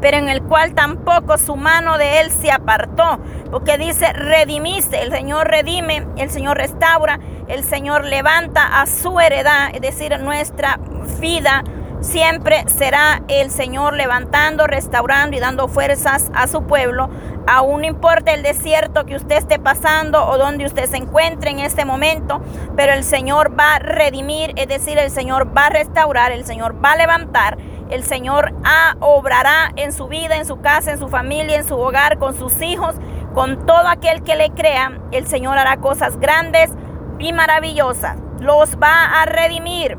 pero 0.00 0.18
en 0.18 0.28
el 0.28 0.42
cual 0.42 0.74
tampoco 0.74 1.38
su 1.38 1.56
mano 1.56 1.96
de 1.96 2.20
él 2.20 2.30
se 2.30 2.50
apartó, 2.50 3.18
porque 3.50 3.78
dice, 3.78 4.12
redimiste, 4.12 5.02
el 5.02 5.10
Señor 5.10 5.48
redime, 5.48 6.06
el 6.16 6.28
Señor 6.28 6.58
restaura, 6.58 7.18
el 7.48 7.64
Señor 7.64 8.04
levanta 8.04 8.82
a 8.82 8.86
su 8.86 9.18
heredad, 9.18 9.70
es 9.72 9.80
decir, 9.80 10.20
nuestra 10.20 10.78
vida 11.20 11.64
siempre 12.04 12.64
será 12.68 13.22
el 13.28 13.50
Señor 13.50 13.94
levantando, 13.94 14.66
restaurando 14.66 15.36
y 15.36 15.40
dando 15.40 15.68
fuerzas 15.68 16.30
a 16.34 16.46
su 16.46 16.64
pueblo. 16.64 17.08
Aún 17.46 17.80
no 17.80 17.86
importa 17.86 18.32
el 18.32 18.42
desierto 18.42 19.04
que 19.04 19.16
usted 19.16 19.36
esté 19.36 19.58
pasando 19.58 20.26
o 20.26 20.38
donde 20.38 20.66
usted 20.66 20.88
se 20.88 20.98
encuentre 20.98 21.50
en 21.50 21.58
este 21.58 21.84
momento, 21.84 22.40
pero 22.76 22.92
el 22.92 23.04
Señor 23.04 23.58
va 23.58 23.74
a 23.74 23.78
redimir, 23.78 24.52
es 24.56 24.68
decir, 24.68 24.98
el 24.98 25.10
Señor 25.10 25.56
va 25.56 25.66
a 25.66 25.70
restaurar, 25.70 26.32
el 26.32 26.44
Señor 26.44 26.82
va 26.82 26.92
a 26.92 26.96
levantar 26.96 27.58
el 27.90 28.02
Señor 28.02 28.54
ah, 28.64 28.96
obrará 29.00 29.72
en 29.76 29.92
su 29.92 30.08
vida, 30.08 30.36
en 30.36 30.46
su 30.46 30.60
casa, 30.60 30.92
en 30.92 30.98
su 30.98 31.08
familia, 31.08 31.56
en 31.56 31.64
su 31.64 31.78
hogar, 31.78 32.18
con 32.18 32.34
sus 32.34 32.60
hijos, 32.62 32.96
con 33.34 33.66
todo 33.66 33.88
aquel 33.88 34.22
que 34.22 34.36
le 34.36 34.50
crea. 34.50 34.98
El 35.12 35.26
Señor 35.26 35.58
hará 35.58 35.76
cosas 35.76 36.18
grandes 36.18 36.70
y 37.18 37.32
maravillosas. 37.32 38.16
Los 38.40 38.76
va 38.76 39.22
a 39.22 39.26
redimir, 39.26 39.98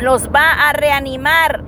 los 0.00 0.30
va 0.30 0.68
a 0.68 0.72
reanimar. 0.72 1.64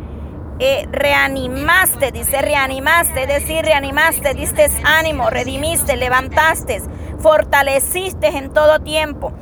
Eh, 0.59 0.87
reanimaste, 0.93 2.13
dice 2.13 2.41
reanimaste, 2.41 3.27
decir 3.27 3.65
reanimaste, 3.65 4.35
diste 4.35 4.67
ánimo, 4.85 5.29
redimiste, 5.29 5.97
levantaste, 5.97 6.83
fortaleciste 7.19 8.29
en 8.29 8.53
todo 8.53 8.79
tiempo. 8.81 9.33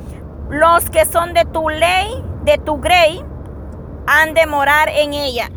Los 0.49 0.89
que 0.89 1.05
son 1.05 1.33
de 1.33 1.45
tu 1.45 1.69
ley, 1.69 2.07
de 2.43 2.57
tu 2.57 2.79
grey, 2.79 3.23
han 4.07 4.33
de 4.33 4.47
morar 4.47 4.89
en 4.89 5.13
ella 5.13 5.51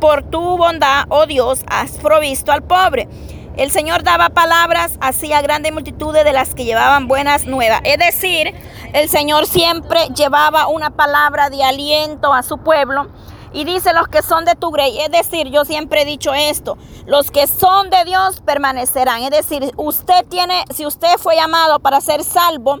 por 0.00 0.22
tu 0.22 0.56
bondad, 0.56 1.04
oh 1.08 1.26
Dios, 1.26 1.62
has 1.68 1.92
provisto 1.98 2.52
al 2.52 2.62
pobre. 2.62 3.08
El 3.56 3.70
Señor 3.70 4.02
daba 4.02 4.30
palabras, 4.30 4.98
hacía 5.00 5.40
grandes 5.40 5.72
multitudes 5.72 6.24
de 6.24 6.32
las 6.32 6.54
que 6.54 6.64
llevaban 6.64 7.08
buenas 7.08 7.46
nuevas. 7.46 7.80
Es 7.84 7.98
decir, 7.98 8.54
el 8.96 9.10
Señor 9.10 9.46
siempre 9.46 10.08
llevaba 10.16 10.68
una 10.68 10.88
palabra 10.88 11.50
de 11.50 11.62
aliento 11.62 12.32
a 12.32 12.42
su 12.42 12.56
pueblo. 12.56 13.08
Y 13.52 13.64
dice 13.64 13.92
los 13.92 14.08
que 14.08 14.22
son 14.22 14.46
de 14.46 14.54
tu 14.54 14.70
grey. 14.70 14.98
Es 14.98 15.10
decir, 15.10 15.48
yo 15.50 15.66
siempre 15.66 16.02
he 16.02 16.04
dicho 16.06 16.32
esto. 16.32 16.78
Los 17.04 17.30
que 17.30 17.46
son 17.46 17.90
de 17.90 18.04
Dios 18.06 18.40
permanecerán. 18.40 19.22
Es 19.22 19.30
decir, 19.30 19.70
usted 19.76 20.24
tiene, 20.30 20.64
si 20.74 20.86
usted 20.86 21.18
fue 21.18 21.36
llamado 21.36 21.78
para 21.78 22.00
ser 22.00 22.24
salvo, 22.24 22.78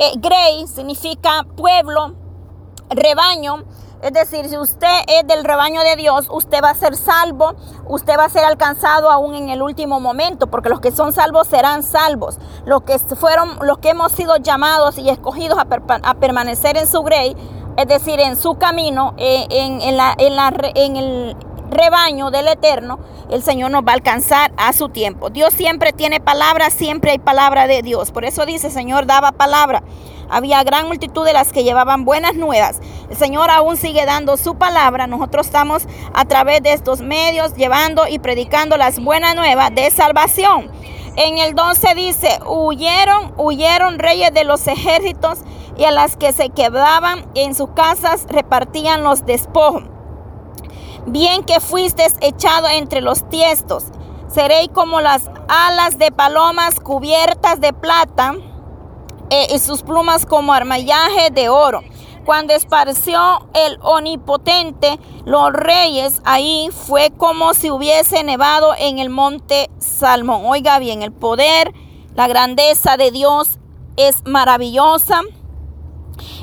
eh, 0.00 0.14
grey 0.16 0.66
significa 0.66 1.46
pueblo, 1.56 2.16
rebaño. 2.90 3.64
Es 4.06 4.12
decir, 4.12 4.48
si 4.48 4.56
usted 4.56 5.00
es 5.08 5.26
del 5.26 5.42
rebaño 5.42 5.82
de 5.82 5.96
Dios, 5.96 6.28
usted 6.30 6.62
va 6.62 6.70
a 6.70 6.74
ser 6.76 6.94
salvo, 6.94 7.56
usted 7.88 8.16
va 8.16 8.26
a 8.26 8.28
ser 8.28 8.44
alcanzado 8.44 9.10
aún 9.10 9.34
en 9.34 9.48
el 9.48 9.60
último 9.60 9.98
momento, 9.98 10.46
porque 10.46 10.68
los 10.68 10.78
que 10.78 10.92
son 10.92 11.12
salvos 11.12 11.48
serán 11.48 11.82
salvos. 11.82 12.38
Los 12.66 12.82
que 12.82 13.00
fueron, 13.00 13.58
los 13.62 13.78
que 13.78 13.88
hemos 13.88 14.12
sido 14.12 14.36
llamados 14.36 14.96
y 14.98 15.10
escogidos 15.10 15.58
a, 15.58 16.14
permanecer 16.14 16.76
en 16.76 16.86
su 16.86 17.02
grey, 17.02 17.36
es 17.76 17.88
decir, 17.88 18.20
en 18.20 18.36
su 18.36 18.54
camino, 18.54 19.14
eh, 19.16 19.44
en, 19.50 19.96
la, 19.96 20.14
en 20.16 20.96
el 20.96 21.36
rebaño 21.70 22.30
del 22.30 22.48
Eterno, 22.48 22.98
el 23.30 23.42
Señor 23.42 23.70
nos 23.70 23.82
va 23.82 23.92
a 23.92 23.94
alcanzar 23.94 24.52
a 24.56 24.72
su 24.72 24.88
tiempo. 24.88 25.30
Dios 25.30 25.52
siempre 25.54 25.92
tiene 25.92 26.20
palabra, 26.20 26.70
siempre 26.70 27.12
hay 27.12 27.18
palabra 27.18 27.66
de 27.66 27.82
Dios. 27.82 28.10
Por 28.10 28.24
eso 28.24 28.46
dice, 28.46 28.70
Señor, 28.70 29.06
daba 29.06 29.32
palabra. 29.32 29.82
Había 30.28 30.64
gran 30.64 30.88
multitud 30.88 31.24
de 31.24 31.32
las 31.32 31.52
que 31.52 31.62
llevaban 31.62 32.04
buenas 32.04 32.34
nuevas. 32.34 32.80
El 33.08 33.16
Señor 33.16 33.50
aún 33.50 33.76
sigue 33.76 34.04
dando 34.06 34.36
su 34.36 34.56
palabra. 34.56 35.06
Nosotros 35.06 35.46
estamos 35.46 35.86
a 36.14 36.24
través 36.24 36.62
de 36.62 36.72
estos 36.72 37.00
medios 37.00 37.54
llevando 37.54 38.08
y 38.08 38.18
predicando 38.18 38.76
las 38.76 39.02
buenas 39.02 39.36
nuevas 39.36 39.74
de 39.74 39.90
salvación. 39.90 40.70
En 41.16 41.38
el 41.38 41.54
12 41.54 41.94
dice, 41.94 42.40
huyeron, 42.46 43.32
huyeron 43.38 43.98
reyes 43.98 44.34
de 44.34 44.44
los 44.44 44.66
ejércitos 44.66 45.38
y 45.78 45.84
a 45.84 45.90
las 45.90 46.16
que 46.16 46.32
se 46.32 46.50
quedaban 46.50 47.24
en 47.34 47.54
sus 47.54 47.70
casas 47.70 48.26
repartían 48.28 49.02
los 49.02 49.24
despojos. 49.24 49.95
Bien 51.06 51.44
que 51.44 51.60
fuiste 51.60 52.04
echado 52.20 52.68
entre 52.68 53.00
los 53.00 53.28
tiestos, 53.28 53.84
seréis 54.28 54.68
como 54.72 55.00
las 55.00 55.30
alas 55.48 55.98
de 55.98 56.10
palomas 56.10 56.80
cubiertas 56.80 57.60
de 57.60 57.72
plata 57.72 58.34
eh, 59.30 59.46
y 59.54 59.58
sus 59.60 59.82
plumas 59.82 60.26
como 60.26 60.52
armallaje 60.52 61.30
de 61.30 61.48
oro. 61.48 61.82
Cuando 62.24 62.54
esparció 62.54 63.46
el 63.54 63.78
omnipotente 63.82 64.98
los 65.24 65.52
reyes, 65.52 66.20
ahí 66.24 66.70
fue 66.72 67.12
como 67.16 67.54
si 67.54 67.70
hubiese 67.70 68.24
nevado 68.24 68.74
en 68.76 68.98
el 68.98 69.08
monte 69.08 69.70
Salmón. 69.78 70.42
Oiga 70.44 70.80
bien, 70.80 71.02
el 71.02 71.12
poder, 71.12 71.72
la 72.16 72.26
grandeza 72.26 72.96
de 72.96 73.12
Dios 73.12 73.60
es 73.96 74.24
maravillosa. 74.24 75.20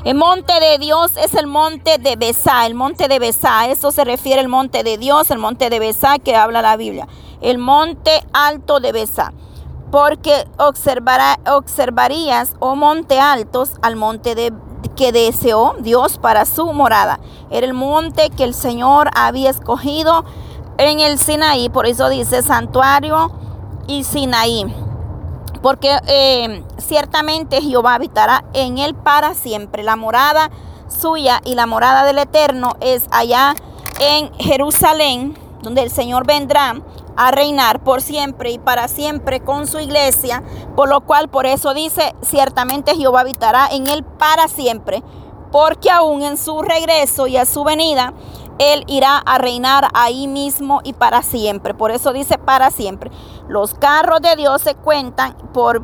El 0.04 0.16
monte 0.16 0.52
de 0.60 0.78
Dios 0.78 1.12
es 1.16 1.34
el 1.34 1.46
monte 1.46 1.98
de 1.98 2.16
Besá, 2.16 2.66
el 2.66 2.74
monte 2.74 3.08
de 3.08 3.18
Besá. 3.18 3.68
Eso 3.68 3.92
se 3.92 4.04
refiere 4.04 4.40
al 4.40 4.48
monte 4.48 4.82
de 4.82 4.98
Dios, 4.98 5.30
el 5.30 5.38
monte 5.38 5.70
de 5.70 5.78
Besá 5.78 6.18
que 6.18 6.36
habla 6.36 6.62
la 6.62 6.76
Biblia. 6.76 7.08
El 7.40 7.58
monte 7.58 8.22
alto 8.32 8.80
de 8.80 8.92
Besá 8.92 9.32
porque 9.94 10.48
observarías, 10.58 12.56
oh 12.58 12.74
monte 12.74 13.20
altos, 13.20 13.74
al 13.80 13.94
monte 13.94 14.34
de, 14.34 14.52
que 14.96 15.12
deseó 15.12 15.76
Dios 15.78 16.18
para 16.18 16.46
su 16.46 16.72
morada. 16.72 17.20
Era 17.48 17.64
el 17.64 17.74
monte 17.74 18.30
que 18.30 18.42
el 18.42 18.54
Señor 18.54 19.08
había 19.14 19.50
escogido 19.50 20.24
en 20.78 20.98
el 20.98 21.16
Sinaí, 21.16 21.68
por 21.68 21.86
eso 21.86 22.08
dice 22.08 22.42
santuario 22.42 23.30
y 23.86 24.02
Sinaí. 24.02 24.66
Porque 25.64 25.98
eh, 26.08 26.62
ciertamente 26.76 27.62
Jehová 27.62 27.94
habitará 27.94 28.44
en 28.52 28.76
él 28.76 28.94
para 28.94 29.32
siempre. 29.32 29.82
La 29.82 29.96
morada 29.96 30.50
suya 30.88 31.40
y 31.42 31.54
la 31.54 31.64
morada 31.64 32.04
del 32.04 32.18
Eterno 32.18 32.76
es 32.82 33.06
allá 33.10 33.54
en 33.98 34.30
Jerusalén, 34.34 35.38
donde 35.62 35.82
el 35.82 35.90
Señor 35.90 36.26
vendrá 36.26 36.82
a 37.16 37.30
reinar 37.30 37.82
por 37.82 38.02
siempre 38.02 38.50
y 38.50 38.58
para 38.58 38.88
siempre 38.88 39.40
con 39.40 39.66
su 39.66 39.80
iglesia, 39.80 40.42
por 40.76 40.90
lo 40.90 41.00
cual 41.00 41.30
por 41.30 41.46
eso 41.46 41.72
dice, 41.72 42.14
ciertamente 42.20 42.94
Jehová 42.94 43.20
habitará 43.20 43.68
en 43.72 43.86
él 43.86 44.04
para 44.04 44.48
siempre, 44.48 45.02
porque 45.50 45.90
aún 45.90 46.24
en 46.24 46.36
su 46.36 46.60
regreso 46.60 47.26
y 47.26 47.38
a 47.38 47.46
su 47.46 47.64
venida, 47.64 48.12
él 48.58 48.84
irá 48.86 49.18
a 49.18 49.38
reinar 49.38 49.88
ahí 49.94 50.26
mismo 50.26 50.80
y 50.84 50.92
para 50.92 51.22
siempre. 51.22 51.74
Por 51.74 51.90
eso 51.90 52.12
dice 52.12 52.38
para 52.38 52.70
siempre. 52.70 53.10
Los 53.48 53.74
carros 53.74 54.20
de 54.20 54.36
Dios 54.36 54.62
se 54.62 54.74
cuentan 54.74 55.36
por 55.52 55.82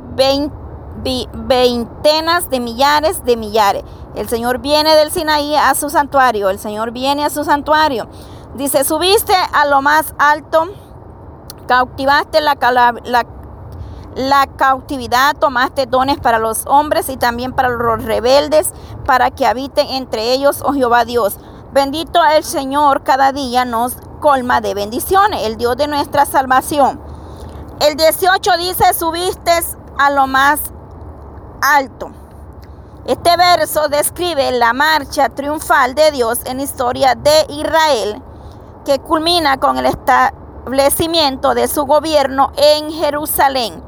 veintenas 1.47 2.51
de 2.51 2.61
millares 2.61 3.25
de 3.25 3.37
millares. 3.37 3.85
El 4.15 4.29
Señor 4.29 4.59
viene 4.59 4.95
del 4.97 5.11
Sinaí 5.11 5.55
a 5.57 5.75
su 5.75 5.91
santuario. 5.91 6.51
El 6.51 6.59
Señor 6.59 6.91
viene 6.93 7.25
a 7.25 7.31
su 7.31 7.45
santuario. 7.45 8.09
Dice, 8.55 8.85
subiste 8.85 9.35
a 9.53 9.67
lo 9.67 9.81
más 9.83 10.15
alto 10.19 10.69
cautivaste 11.71 12.41
la, 12.41 12.57
cautividad, 14.57 15.37
tomaste 15.37 15.87
dones 15.87 16.19
para 16.19 16.41
los 16.41 16.67
hombres 16.67 17.09
y 17.09 17.17
también 17.17 17.53
para 17.53 17.69
los 17.69 18.03
rebeldes, 18.03 18.73
para 19.07 19.31
que 19.31 19.47
habiten 19.47 19.87
entre 19.91 20.33
ellos, 20.33 20.65
oh 20.67 20.73
Jehová 20.73 21.05
Dios. 21.05 21.39
Bendito 21.73 22.21
el 22.25 22.43
Señor, 22.43 23.05
cada 23.05 23.31
día 23.31 23.65
nos 23.65 23.95
colma 24.21 24.61
de 24.61 24.75
bendiciones, 24.75 25.47
el 25.47 25.57
Dios 25.57 25.77
de 25.77 25.87
nuestra 25.87 26.27
salvación. 26.27 27.01
El 27.81 27.97
18 27.97 28.57
dice, 28.59 28.93
subiste 28.93 29.53
a 29.97 30.11
lo 30.11 30.27
más 30.27 30.61
alto. 31.63 32.11
Este 33.07 33.37
verso 33.37 33.89
describe 33.89 34.51
la 34.51 34.73
marcha 34.73 35.29
triunfal 35.29 35.95
de 35.95 36.11
Dios 36.11 36.41
en 36.45 36.57
la 36.57 36.65
historia 36.65 37.15
de 37.15 37.47
Israel, 37.51 38.21
que 38.85 38.99
culmina 38.99 39.59
con 39.59 39.79
el, 39.79 39.87
establecimiento 39.87 41.55
de 41.55 41.69
su 41.69 41.85
gobierno 41.85 42.53
en 42.57 42.91
Jerusalén. 42.91 43.83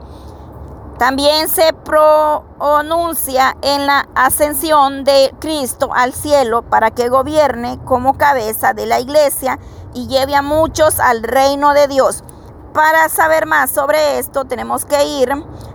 También 0.98 1.48
se 1.48 1.72
pronuncia 1.72 3.56
en 3.62 3.86
la 3.86 4.08
ascensión 4.14 5.04
de 5.04 5.34
Cristo 5.40 5.90
al 5.92 6.12
cielo 6.12 6.62
para 6.62 6.90
que 6.90 7.08
gobierne 7.08 7.78
como 7.84 8.16
cabeza 8.16 8.72
de 8.72 8.86
la 8.86 9.00
iglesia 9.00 9.58
y 9.94 10.06
lleve 10.06 10.36
a 10.36 10.42
muchos 10.42 11.00
al 11.00 11.22
reino 11.22 11.74
de 11.74 11.88
Dios. 11.88 12.22
Para 12.72 13.08
saber 13.08 13.46
más 13.46 13.70
sobre 13.70 14.18
esto 14.18 14.44
tenemos 14.44 14.84
que 14.84 15.04
ir, 15.04 15.30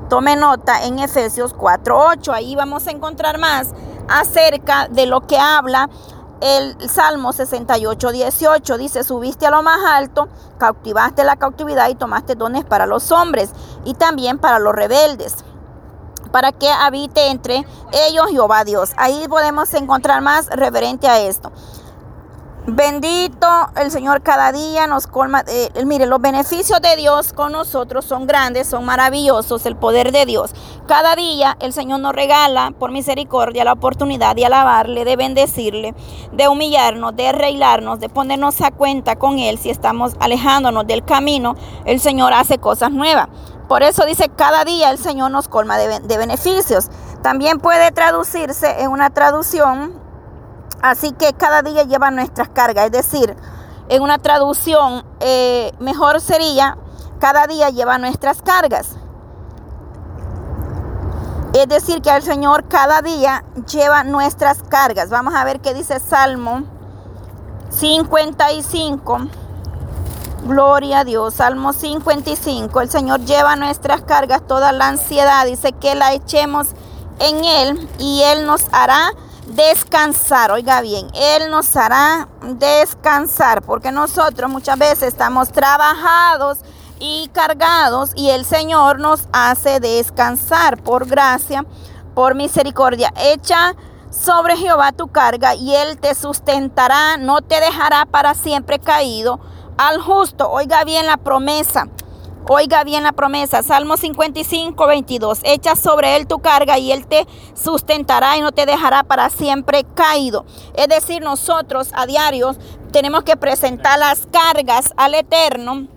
tome 0.09 0.35
nota 0.35 0.83
en 0.83 0.99
Efesios 0.99 1.55
4.8, 1.55 2.33
ahí 2.33 2.55
vamos 2.55 2.87
a 2.87 2.91
encontrar 2.91 3.37
más 3.37 3.73
acerca 4.07 4.87
de 4.87 5.05
lo 5.05 5.21
que 5.27 5.37
habla 5.37 5.89
el 6.41 6.89
Salmo 6.89 7.33
68, 7.33 8.11
18 8.11 8.77
dice, 8.77 9.03
subiste 9.03 9.47
a 9.47 9.51
lo 9.51 9.63
más 9.63 9.79
alto, 9.85 10.27
cautivaste 10.57 11.23
la 11.23 11.35
cautividad 11.35 11.89
y 11.89 11.95
tomaste 11.95 12.35
dones 12.35 12.63
para 12.65 12.85
los 12.85 13.11
hombres 13.11 13.51
y 13.85 13.95
también 13.95 14.37
para 14.37 14.59
los 14.59 14.73
rebeldes, 14.73 15.35
para 16.31 16.51
que 16.51 16.69
habite 16.69 17.29
entre 17.29 17.65
ellos 17.91 18.27
Jehová 18.29 18.63
Dios. 18.63 18.91
Ahí 18.97 19.27
podemos 19.27 19.73
encontrar 19.73 20.21
más 20.21 20.47
referente 20.47 21.07
a 21.07 21.19
esto. 21.19 21.51
Bendito 22.69 23.47
el 23.77 23.91
Señor 23.91 24.23
cada 24.23 24.51
día 24.51 24.87
nos 24.87 25.07
colma. 25.07 25.41
Eh, 25.47 25.69
mire, 25.85 26.05
los 26.05 26.19
beneficios 26.19 26.81
de 26.81 26.97
Dios 26.97 27.31
con 27.31 27.53
nosotros 27.53 28.03
son 28.03 28.27
grandes, 28.27 28.67
son 28.67 28.83
maravillosos, 28.83 29.65
el 29.65 29.77
poder 29.77 30.11
de 30.11 30.25
Dios. 30.25 30.53
Cada 30.85 31.15
día 31.15 31.55
el 31.61 31.71
Señor 31.71 32.01
nos 32.01 32.11
regala 32.11 32.73
por 32.77 32.91
misericordia 32.91 33.63
la 33.63 33.71
oportunidad 33.71 34.35
de 34.35 34.47
alabarle, 34.47 35.05
de 35.05 35.15
bendecirle, 35.15 35.95
de 36.33 36.49
humillarnos, 36.49 37.15
de 37.15 37.29
arreglarnos, 37.29 38.01
de 38.01 38.09
ponernos 38.09 38.59
a 38.59 38.71
cuenta 38.71 39.15
con 39.15 39.39
Él. 39.39 39.57
Si 39.57 39.69
estamos 39.69 40.15
alejándonos 40.19 40.85
del 40.85 41.05
camino, 41.05 41.55
el 41.85 42.01
Señor 42.01 42.33
hace 42.33 42.57
cosas 42.57 42.91
nuevas. 42.91 43.29
Por 43.69 43.81
eso 43.81 44.05
dice, 44.05 44.27
cada 44.27 44.65
día 44.65 44.91
el 44.91 44.97
Señor 44.97 45.31
nos 45.31 45.47
colma 45.47 45.77
de, 45.77 46.01
de 46.01 46.17
beneficios. 46.17 46.89
También 47.23 47.59
puede 47.59 47.91
traducirse 47.93 48.81
en 48.81 48.91
una 48.91 49.09
traducción 49.09 50.05
Así 50.81 51.11
que 51.11 51.33
cada 51.33 51.61
día 51.61 51.83
lleva 51.83 52.11
nuestras 52.11 52.49
cargas. 52.49 52.85
Es 52.85 52.91
decir, 52.91 53.35
en 53.89 54.03
una 54.03 54.17
traducción 54.17 55.05
eh, 55.19 55.71
mejor 55.79 56.21
sería, 56.21 56.77
cada 57.19 57.47
día 57.47 57.69
lleva 57.69 57.97
nuestras 57.97 58.41
cargas. 58.41 58.95
Es 61.53 61.67
decir, 61.67 62.01
que 62.01 62.09
el 62.09 62.21
Señor 62.21 62.67
cada 62.67 63.01
día 63.01 63.43
lleva 63.71 64.03
nuestras 64.03 64.61
cargas. 64.63 65.09
Vamos 65.09 65.33
a 65.33 65.43
ver 65.43 65.59
qué 65.59 65.73
dice 65.73 65.99
Salmo 65.99 66.63
55. 67.69 69.19
Gloria 70.43 70.99
a 70.99 71.03
Dios. 71.03 71.35
Salmo 71.35 71.73
55. 71.73 72.81
El 72.81 72.89
Señor 72.89 73.21
lleva 73.21 73.55
nuestras 73.55 74.01
cargas, 74.01 74.45
toda 74.45 74.71
la 74.71 74.89
ansiedad. 74.89 75.45
Dice 75.45 75.71
que 75.71 75.95
la 75.95 76.13
echemos 76.13 76.67
en 77.19 77.43
Él 77.43 77.89
y 77.97 78.21
Él 78.23 78.45
nos 78.45 78.67
hará 78.71 79.11
descansar. 79.47 80.51
Oiga 80.51 80.81
bien, 80.81 81.07
Él 81.13 81.49
nos 81.49 81.75
hará 81.75 82.27
descansar 82.41 83.61
porque 83.61 83.91
nosotros 83.91 84.49
muchas 84.49 84.77
veces 84.77 85.03
estamos 85.03 85.51
trabajados 85.51 86.59
y 86.99 87.29
cargados 87.33 88.11
y 88.15 88.29
el 88.29 88.45
Señor 88.45 88.99
nos 88.99 89.27
hace 89.31 89.79
descansar 89.79 90.81
por 90.81 91.07
gracia, 91.07 91.65
por 92.13 92.35
misericordia. 92.35 93.13
Echa 93.17 93.75
sobre 94.09 94.57
Jehová 94.57 94.91
tu 94.91 95.07
carga 95.09 95.55
y 95.55 95.75
Él 95.75 95.97
te 95.97 96.15
sustentará, 96.15 97.17
no 97.17 97.41
te 97.41 97.59
dejará 97.59 98.05
para 98.05 98.33
siempre 98.33 98.79
caído. 98.79 99.39
Al 99.77 100.01
justo, 100.01 100.49
oiga 100.49 100.83
bien 100.83 101.05
la 101.05 101.17
promesa. 101.17 101.87
Oiga 102.49 102.85
bien 102.85 103.03
la 103.03 103.11
promesa, 103.11 103.61
Salmo 103.61 103.97
55, 103.97 104.87
22. 104.87 105.39
Echa 105.43 105.75
sobre 105.75 106.15
él 106.15 106.27
tu 106.27 106.39
carga 106.39 106.77
y 106.77 106.93
él 106.93 107.05
te 107.05 107.27
sustentará 107.53 108.37
y 108.37 108.41
no 108.41 108.53
te 108.53 108.65
dejará 108.65 109.03
para 109.03 109.29
siempre 109.29 109.83
caído. 109.95 110.45
Es 110.73 110.87
decir, 110.87 111.21
nosotros 111.21 111.89
a 111.91 112.05
diario 112.05 112.55
tenemos 112.93 113.23
que 113.23 113.35
presentar 113.35 113.99
las 113.99 114.27
cargas 114.27 114.93
al 114.95 115.15
Eterno 115.15 115.87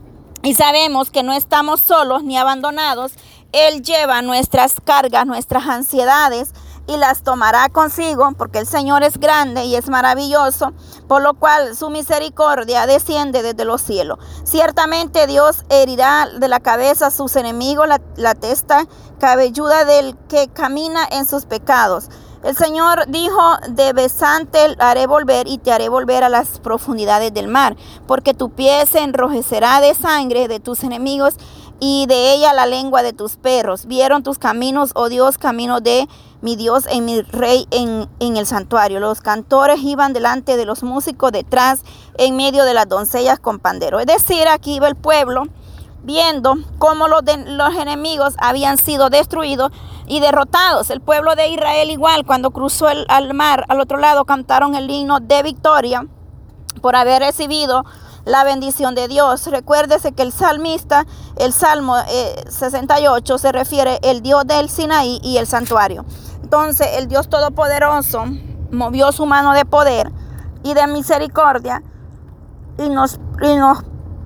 y 0.42 0.54
sabemos 0.54 1.12
que 1.12 1.22
no 1.22 1.34
estamos 1.34 1.82
solos 1.82 2.24
ni 2.24 2.36
abandonados. 2.36 3.12
Él 3.52 3.82
lleva 3.82 4.20
nuestras 4.20 4.74
cargas, 4.84 5.26
nuestras 5.26 5.68
ansiedades 5.68 6.52
y 6.90 6.96
las 6.96 7.22
tomará 7.22 7.68
consigo, 7.68 8.32
porque 8.36 8.58
el 8.58 8.66
Señor 8.66 9.04
es 9.04 9.18
grande 9.18 9.64
y 9.64 9.76
es 9.76 9.88
maravilloso, 9.88 10.72
por 11.06 11.22
lo 11.22 11.34
cual 11.34 11.76
su 11.76 11.88
misericordia 11.88 12.86
desciende 12.86 13.44
desde 13.44 13.64
los 13.64 13.80
cielos. 13.80 14.18
Ciertamente 14.42 15.28
Dios 15.28 15.64
herirá 15.68 16.26
de 16.26 16.48
la 16.48 16.58
cabeza 16.58 17.06
a 17.06 17.10
sus 17.12 17.36
enemigos 17.36 17.86
la, 18.16 18.34
testa 18.34 18.86
cabelluda 19.20 19.84
del 19.84 20.16
que 20.28 20.48
camina 20.48 21.06
en 21.12 21.26
sus 21.26 21.46
pecados. 21.46 22.08
El 22.42 22.56
Señor 22.56 23.04
dijo, 23.06 23.40
de 23.68 23.92
besante 23.92 24.58
haré 24.78 25.06
volver 25.06 25.46
y 25.46 25.58
te 25.58 25.72
haré 25.72 25.88
volver 25.88 26.24
a 26.24 26.28
las 26.28 26.58
profundidades 26.58 27.32
del 27.32 27.46
mar, 27.46 27.76
porque 28.08 28.34
tu 28.34 28.50
pie 28.50 28.84
se 28.86 29.00
enrojecerá 29.00 29.80
de 29.80 29.94
sangre 29.94 30.48
de 30.48 30.58
tus 30.58 30.82
enemigos 30.82 31.36
y 31.80 32.06
de 32.06 32.32
ella 32.32 32.52
la 32.52 32.66
lengua 32.66 33.02
de 33.02 33.12
tus 33.12 33.36
perros. 33.36 33.86
Vieron 33.86 34.22
tus 34.22 34.38
caminos, 34.38 34.90
oh 34.94 35.08
Dios, 35.08 35.38
camino 35.38 35.80
de 35.80 36.08
mi 36.42 36.56
Dios 36.56 36.84
en 36.90 37.04
mi 37.04 37.22
rey 37.22 37.66
en, 37.70 38.08
el 38.36 38.46
santuario. 38.46 39.00
Los 39.00 39.20
cantores 39.20 39.80
iban 39.82 40.12
delante 40.12 40.56
de 40.56 40.64
los 40.64 40.82
músicos 40.82 41.32
detrás, 41.32 41.82
en 42.18 42.36
medio 42.36 42.64
de 42.64 42.74
las 42.74 42.88
doncellas 42.88 43.38
con 43.38 43.58
pandero. 43.58 44.00
Es 44.00 44.06
decir, 44.06 44.48
aquí 44.48 44.76
iba 44.76 44.88
el 44.88 44.96
pueblo 44.96 45.44
viendo 46.02 46.54
cómo 46.78 47.08
los, 47.08 47.22
los 47.46 47.74
enemigos 47.74 48.34
habían 48.38 48.78
sido 48.78 49.10
destruidos 49.10 49.70
y 50.06 50.20
derrotados. 50.20 50.90
El 50.90 51.00
pueblo 51.00 51.34
de 51.36 51.48
Israel 51.48 51.90
igual, 51.90 52.24
cuando 52.24 52.50
cruzó 52.50 52.88
el 52.88 53.04
al 53.08 53.34
mar 53.34 53.64
al 53.68 53.80
otro 53.80 53.98
lado, 53.98 54.24
cantaron 54.24 54.74
el 54.74 54.90
himno 54.90 55.20
de 55.20 55.42
victoria 55.42 56.06
por 56.80 56.96
haber 56.96 57.22
recibido 57.22 57.84
la 58.24 58.44
bendición 58.44 58.94
de 58.94 59.08
Dios. 59.08 59.46
Recuérdese 59.46 60.12
que 60.12 60.22
el 60.22 60.32
salmista, 60.32 61.06
el 61.36 61.52
Salmo 61.52 61.96
68, 62.48 63.34
eh, 63.34 63.38
se 63.38 63.52
refiere 63.52 63.98
el 64.02 64.22
Dios 64.22 64.46
del 64.46 64.68
Sinaí 64.68 65.20
y 65.22 65.38
el 65.38 65.46
santuario. 65.46 66.04
Entonces 66.42 66.88
el 66.96 67.08
Dios 67.08 67.28
Todopoderoso 67.28 68.24
movió 68.70 69.12
su 69.12 69.26
mano 69.26 69.52
de 69.52 69.64
poder 69.64 70.10
y 70.62 70.74
de 70.74 70.86
misericordia 70.86 71.82
y 72.78 72.88
nos, 72.88 73.18
y 73.42 73.56
nos 73.56 73.84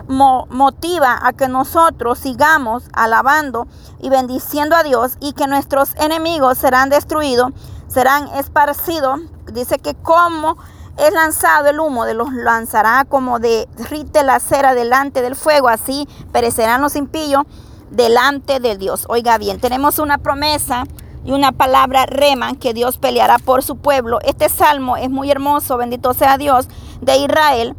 motiva 0.08 1.18
a 1.22 1.32
que 1.32 1.48
nosotros 1.48 2.18
sigamos 2.18 2.84
alabando 2.92 3.66
y 4.00 4.10
bendiciendo 4.10 4.76
a 4.76 4.82
Dios 4.82 5.16
y 5.20 5.32
que 5.32 5.46
nuestros 5.46 5.94
enemigos 5.96 6.58
serán 6.58 6.90
destruidos, 6.90 7.52
serán 7.88 8.28
esparcidos. 8.28 9.20
Dice 9.52 9.78
que 9.78 9.94
como 9.94 10.56
es 10.96 11.12
lanzado 11.12 11.68
el 11.68 11.80
humo, 11.80 12.04
de 12.04 12.14
los 12.14 12.32
lanzará 12.32 13.04
como 13.04 13.38
de 13.38 13.68
rite 13.90 14.22
la 14.22 14.40
cera 14.40 14.74
delante 14.74 15.22
del 15.22 15.36
fuego, 15.36 15.68
así 15.68 16.08
perecerán 16.32 16.82
los 16.82 16.96
impíos 16.96 17.44
delante 17.90 18.60
de 18.60 18.76
Dios. 18.76 19.06
Oiga 19.08 19.38
bien, 19.38 19.60
tenemos 19.60 19.98
una 19.98 20.18
promesa 20.18 20.84
y 21.24 21.32
una 21.32 21.52
palabra 21.52 22.06
rema 22.06 22.54
que 22.54 22.74
Dios 22.74 22.98
peleará 22.98 23.38
por 23.38 23.62
su 23.62 23.76
pueblo. 23.76 24.18
Este 24.22 24.48
salmo 24.48 24.96
es 24.96 25.10
muy 25.10 25.30
hermoso, 25.30 25.76
bendito 25.76 26.14
sea 26.14 26.38
Dios 26.38 26.68
de 27.00 27.16
Israel 27.16 27.76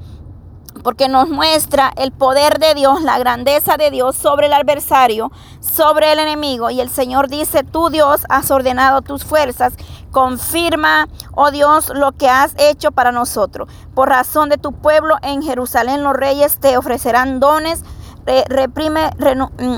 porque 0.83 1.07
nos 1.07 1.29
muestra 1.29 1.91
el 1.97 2.11
poder 2.11 2.59
de 2.59 2.75
Dios, 2.75 3.01
la 3.01 3.17
grandeza 3.17 3.75
de 3.75 3.89
Dios 3.89 4.15
sobre 4.15 4.45
el 4.45 4.53
adversario, 4.53 5.31
sobre 5.59 6.11
el 6.11 6.19
enemigo. 6.19 6.69
Y 6.69 6.79
el 6.79 6.89
Señor 6.89 7.27
dice, 7.27 7.63
tú 7.63 7.89
Dios 7.89 8.21
has 8.29 8.51
ordenado 8.51 9.01
tus 9.01 9.23
fuerzas, 9.23 9.73
confirma, 10.11 11.07
oh 11.33 11.49
Dios, 11.49 11.91
lo 11.93 12.11
que 12.11 12.29
has 12.29 12.53
hecho 12.57 12.91
para 12.91 13.11
nosotros. 13.11 13.67
Por 13.95 14.09
razón 14.09 14.49
de 14.49 14.57
tu 14.57 14.73
pueblo 14.73 15.15
en 15.23 15.41
Jerusalén 15.41 16.03
los 16.03 16.13
reyes 16.13 16.59
te 16.59 16.77
ofrecerán 16.77 17.39
dones, 17.39 17.83
reprime, 18.47 19.09
mm, 19.17 19.77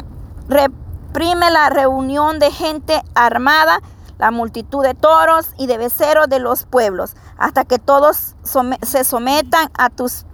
la 1.50 1.70
reunión 1.70 2.40
de 2.40 2.52
gente 2.52 3.02
armada 3.16 3.80
la 4.18 4.32
multitud 4.32 4.84
de 4.84 4.94
toros 4.94 5.54
y 5.58 5.68
de 5.68 5.78
beceros 5.78 6.28
de 6.28 6.40
los 6.40 6.66
pueblos, 6.66 7.16
hasta 7.38 7.66
que 7.66 7.80
todos 7.80 8.36
se 8.82 9.04
sometan 9.04 9.70
a 9.78 9.90
tus 9.90 10.26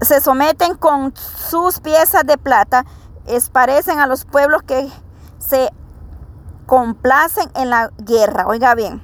se 0.00 0.20
someten 0.22 0.76
con 0.76 1.14
sus 1.14 1.80
piezas 1.80 2.24
de 2.24 2.38
plata, 2.38 2.86
parecen 3.52 4.00
a 4.00 4.06
los 4.06 4.24
pueblos 4.24 4.62
que 4.62 4.88
se 5.38 5.70
complacen 6.64 7.50
en 7.54 7.68
la 7.68 7.90
guerra. 7.98 8.46
Oiga 8.46 8.74
bien, 8.74 9.02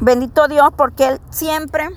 bendito 0.00 0.48
Dios 0.48 0.70
porque 0.74 1.08
Él 1.08 1.20
siempre 1.28 1.90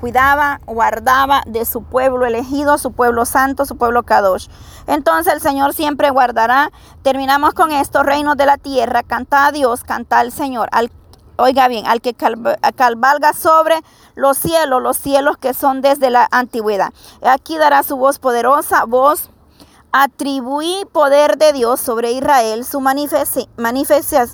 cuidaba, 0.00 0.60
guardaba 0.66 1.42
de 1.46 1.64
su 1.64 1.82
pueblo 1.82 2.26
elegido, 2.26 2.78
su 2.78 2.92
pueblo 2.92 3.24
santo, 3.24 3.64
su 3.66 3.76
pueblo 3.76 4.04
Kadosh. 4.04 4.48
Entonces 4.86 5.34
el 5.34 5.40
Señor 5.40 5.74
siempre 5.74 6.10
guardará. 6.10 6.70
Terminamos 7.02 7.54
con 7.54 7.72
esto, 7.72 8.02
reinos 8.02 8.36
de 8.36 8.46
la 8.46 8.58
tierra, 8.58 9.02
canta 9.02 9.46
a 9.46 9.52
Dios, 9.52 9.84
canta 9.84 10.18
al 10.18 10.32
Señor, 10.32 10.68
al 10.72 10.90
Oiga 11.40 11.68
bien, 11.68 11.86
al 11.86 12.00
que 12.00 12.14
cabalga 12.14 13.32
sobre 13.32 13.76
los 14.16 14.36
cielos, 14.36 14.82
los 14.82 14.96
cielos 14.96 15.36
que 15.36 15.54
son 15.54 15.82
desde 15.82 16.10
la 16.10 16.26
antigüedad. 16.32 16.92
Aquí 17.22 17.56
dará 17.56 17.84
su 17.84 17.96
voz 17.96 18.18
poderosa, 18.18 18.84
voz 18.86 19.30
atribuí 19.92 20.84
poder 20.92 21.38
de 21.38 21.52
Dios 21.52 21.78
sobre 21.78 22.10
Israel, 22.10 22.64
su 22.64 22.80
magnificencia 22.80 24.26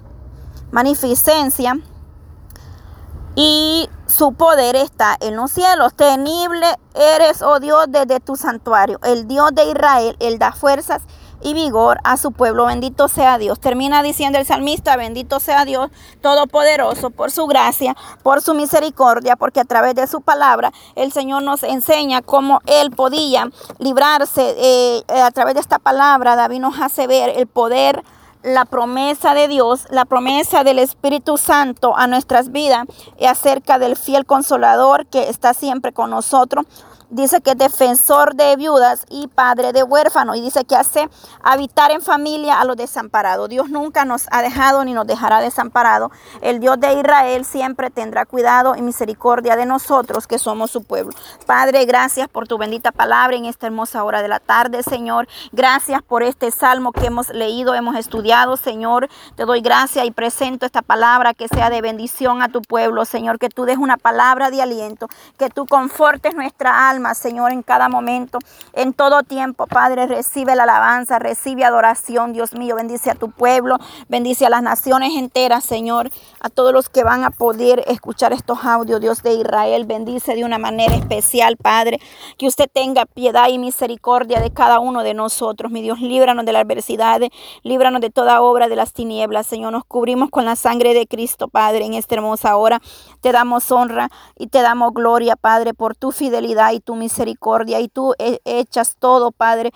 y 3.34 3.90
su 4.16 4.32
poder 4.32 4.76
está 4.76 5.16
en 5.20 5.34
los 5.34 5.50
cielos. 5.50 5.94
Tenible 5.94 6.66
eres, 6.94 7.42
oh 7.42 7.58
Dios, 7.58 7.86
desde 7.88 8.20
tu 8.20 8.36
santuario. 8.36 9.00
El 9.02 9.26
Dios 9.26 9.52
de 9.52 9.64
Israel, 9.64 10.16
Él 10.20 10.38
da 10.38 10.52
fuerzas 10.52 11.02
y 11.42 11.52
vigor 11.52 11.98
a 12.04 12.16
su 12.16 12.30
pueblo. 12.30 12.66
Bendito 12.66 13.08
sea 13.08 13.38
Dios. 13.38 13.58
Termina 13.58 14.04
diciendo 14.04 14.38
el 14.38 14.46
salmista, 14.46 14.96
bendito 14.96 15.40
sea 15.40 15.64
Dios 15.64 15.90
Todopoderoso 16.20 17.10
por 17.10 17.32
su 17.32 17.46
gracia, 17.46 17.96
por 18.22 18.40
su 18.40 18.54
misericordia, 18.54 19.34
porque 19.34 19.58
a 19.58 19.64
través 19.64 19.96
de 19.96 20.06
su 20.06 20.20
palabra 20.20 20.72
el 20.94 21.10
Señor 21.10 21.42
nos 21.42 21.64
enseña 21.64 22.22
cómo 22.22 22.60
Él 22.66 22.92
podía 22.92 23.50
librarse. 23.78 24.54
Eh, 24.58 25.02
a 25.08 25.30
través 25.32 25.54
de 25.54 25.60
esta 25.60 25.80
palabra 25.80 26.36
David 26.36 26.60
nos 26.60 26.80
hace 26.80 27.08
ver 27.08 27.30
el 27.30 27.48
poder 27.48 28.04
la 28.44 28.66
promesa 28.66 29.32
de 29.32 29.48
Dios, 29.48 29.86
la 29.88 30.04
promesa 30.04 30.64
del 30.64 30.78
Espíritu 30.78 31.38
Santo 31.38 31.96
a 31.96 32.06
nuestras 32.06 32.52
vidas 32.52 32.84
y 33.18 33.24
acerca 33.24 33.78
del 33.78 33.96
fiel 33.96 34.26
consolador 34.26 35.06
que 35.06 35.30
está 35.30 35.54
siempre 35.54 35.92
con 35.92 36.10
nosotros 36.10 36.66
dice 37.10 37.40
que 37.40 37.50
es 37.50 37.58
defensor 37.58 38.34
de 38.34 38.56
viudas 38.56 39.06
y 39.08 39.28
padre 39.28 39.72
de 39.72 39.82
huérfanos 39.82 40.36
y 40.36 40.40
dice 40.40 40.64
que 40.64 40.76
hace 40.76 41.08
habitar 41.42 41.90
en 41.90 42.00
familia 42.00 42.60
a 42.60 42.64
los 42.64 42.76
desamparados. 42.76 43.48
Dios 43.48 43.68
nunca 43.70 44.04
nos 44.04 44.26
ha 44.30 44.42
dejado 44.42 44.84
ni 44.84 44.92
nos 44.92 45.06
dejará 45.06 45.40
desamparados. 45.40 46.10
El 46.40 46.60
Dios 46.60 46.80
de 46.80 46.94
Israel 46.94 47.44
siempre 47.44 47.90
tendrá 47.90 48.26
cuidado 48.26 48.74
y 48.76 48.82
misericordia 48.82 49.56
de 49.56 49.66
nosotros 49.66 50.26
que 50.26 50.38
somos 50.38 50.70
su 50.70 50.82
pueblo. 50.82 51.12
Padre, 51.46 51.84
gracias 51.84 52.28
por 52.28 52.48
tu 52.48 52.58
bendita 52.58 52.92
palabra 52.92 53.36
en 53.36 53.44
esta 53.44 53.66
hermosa 53.66 54.02
hora 54.04 54.22
de 54.22 54.28
la 54.28 54.40
tarde, 54.40 54.82
Señor. 54.82 55.28
Gracias 55.52 56.02
por 56.02 56.22
este 56.22 56.50
salmo 56.50 56.92
que 56.92 57.06
hemos 57.06 57.28
leído, 57.30 57.74
hemos 57.74 57.96
estudiado, 57.96 58.56
Señor. 58.56 59.08
Te 59.36 59.44
doy 59.44 59.60
gracias 59.60 60.04
y 60.06 60.10
presento 60.10 60.66
esta 60.66 60.82
palabra 60.82 61.34
que 61.34 61.48
sea 61.48 61.70
de 61.70 61.80
bendición 61.80 62.42
a 62.42 62.48
tu 62.48 62.62
pueblo, 62.62 63.04
Señor. 63.04 63.38
Que 63.38 63.48
tú 63.48 63.64
des 63.64 63.78
una 63.78 63.96
palabra 63.96 64.50
de 64.50 64.62
aliento, 64.62 65.08
que 65.38 65.50
tú 65.50 65.66
confortes 65.66 66.34
nuestra 66.34 66.88
alma 66.88 66.93
Señor, 67.14 67.52
en 67.52 67.62
cada 67.62 67.88
momento, 67.88 68.38
en 68.72 68.92
todo 68.92 69.22
tiempo, 69.22 69.66
Padre, 69.66 70.06
recibe 70.06 70.54
la 70.54 70.64
alabanza, 70.64 71.18
recibe 71.18 71.64
adoración, 71.64 72.32
Dios 72.32 72.54
mío, 72.54 72.76
bendice 72.76 73.10
a 73.10 73.14
tu 73.14 73.30
pueblo, 73.30 73.78
bendice 74.08 74.46
a 74.46 74.50
las 74.50 74.62
naciones 74.62 75.16
enteras, 75.16 75.64
Señor, 75.64 76.10
a 76.40 76.48
todos 76.50 76.72
los 76.72 76.88
que 76.88 77.02
van 77.02 77.24
a 77.24 77.30
poder 77.30 77.82
escuchar 77.86 78.32
estos 78.32 78.64
audios, 78.64 79.00
Dios 79.00 79.22
de 79.22 79.34
Israel, 79.34 79.84
bendice 79.86 80.34
de 80.34 80.44
una 80.44 80.58
manera 80.58 80.94
especial, 80.94 81.56
Padre, 81.56 82.00
que 82.38 82.46
usted 82.46 82.70
tenga 82.72 83.06
piedad 83.06 83.48
y 83.48 83.58
misericordia 83.58 84.40
de 84.40 84.52
cada 84.52 84.78
uno 84.78 85.02
de 85.02 85.14
nosotros, 85.14 85.72
mi 85.72 85.82
Dios, 85.82 86.00
líbranos 86.00 86.44
de 86.44 86.52
la 86.52 86.60
adversidad, 86.60 87.20
líbranos 87.62 88.00
de 88.00 88.10
toda 88.10 88.40
obra 88.40 88.68
de 88.68 88.76
las 88.76 88.92
tinieblas, 88.92 89.46
Señor, 89.46 89.72
nos 89.72 89.84
cubrimos 89.84 90.30
con 90.30 90.44
la 90.44 90.56
sangre 90.56 90.94
de 90.94 91.06
Cristo, 91.06 91.48
Padre, 91.48 91.84
en 91.84 91.94
esta 91.94 92.14
hermosa 92.14 92.56
hora, 92.56 92.80
te 93.20 93.32
damos 93.32 93.70
honra 93.70 94.10
y 94.38 94.46
te 94.46 94.62
damos 94.62 94.92
gloria, 94.92 95.36
Padre, 95.36 95.74
por 95.74 95.96
tu 95.96 96.12
fidelidad 96.12 96.72
y 96.72 96.80
tu 96.84 96.94
misericordia 96.94 97.80
y 97.80 97.88
tú 97.88 98.14
e, 98.18 98.40
echas 98.44 98.96
todo, 98.98 99.32
Padre, 99.32 99.72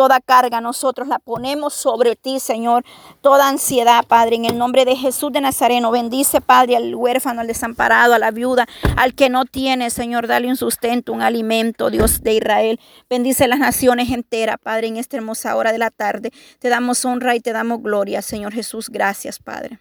toda 0.00 0.20
carga, 0.20 0.60
nosotros 0.60 1.08
la 1.08 1.18
ponemos 1.18 1.74
sobre 1.74 2.16
ti, 2.16 2.40
Señor. 2.40 2.84
Toda 3.20 3.48
ansiedad, 3.48 4.04
Padre, 4.06 4.36
en 4.36 4.46
el 4.46 4.56
nombre 4.56 4.84
de 4.84 4.96
Jesús 4.96 5.30
de 5.30 5.40
Nazareno. 5.40 5.90
Bendice, 5.90 6.40
Padre, 6.40 6.76
al 6.76 6.94
huérfano, 6.94 7.42
al 7.42 7.46
desamparado, 7.46 8.14
a 8.14 8.18
la 8.18 8.30
viuda, 8.30 8.66
al 8.96 9.14
que 9.14 9.28
no 9.28 9.44
tiene, 9.44 9.90
Señor. 9.90 10.26
Dale 10.26 10.48
un 10.48 10.56
sustento, 10.56 11.12
un 11.12 11.22
alimento, 11.22 11.90
Dios 11.90 12.22
de 12.22 12.34
Israel. 12.34 12.80
Bendice 13.10 13.46
las 13.48 13.58
naciones 13.58 14.10
enteras, 14.10 14.56
Padre, 14.62 14.86
en 14.86 14.96
esta 14.96 15.16
hermosa 15.16 15.54
hora 15.56 15.72
de 15.72 15.78
la 15.78 15.90
tarde. 15.90 16.30
Te 16.58 16.68
damos 16.68 17.04
honra 17.04 17.36
y 17.36 17.40
te 17.40 17.52
damos 17.52 17.82
gloria, 17.82 18.22
Señor 18.22 18.52
Jesús. 18.52 18.88
Gracias, 18.88 19.38
Padre. 19.38 19.80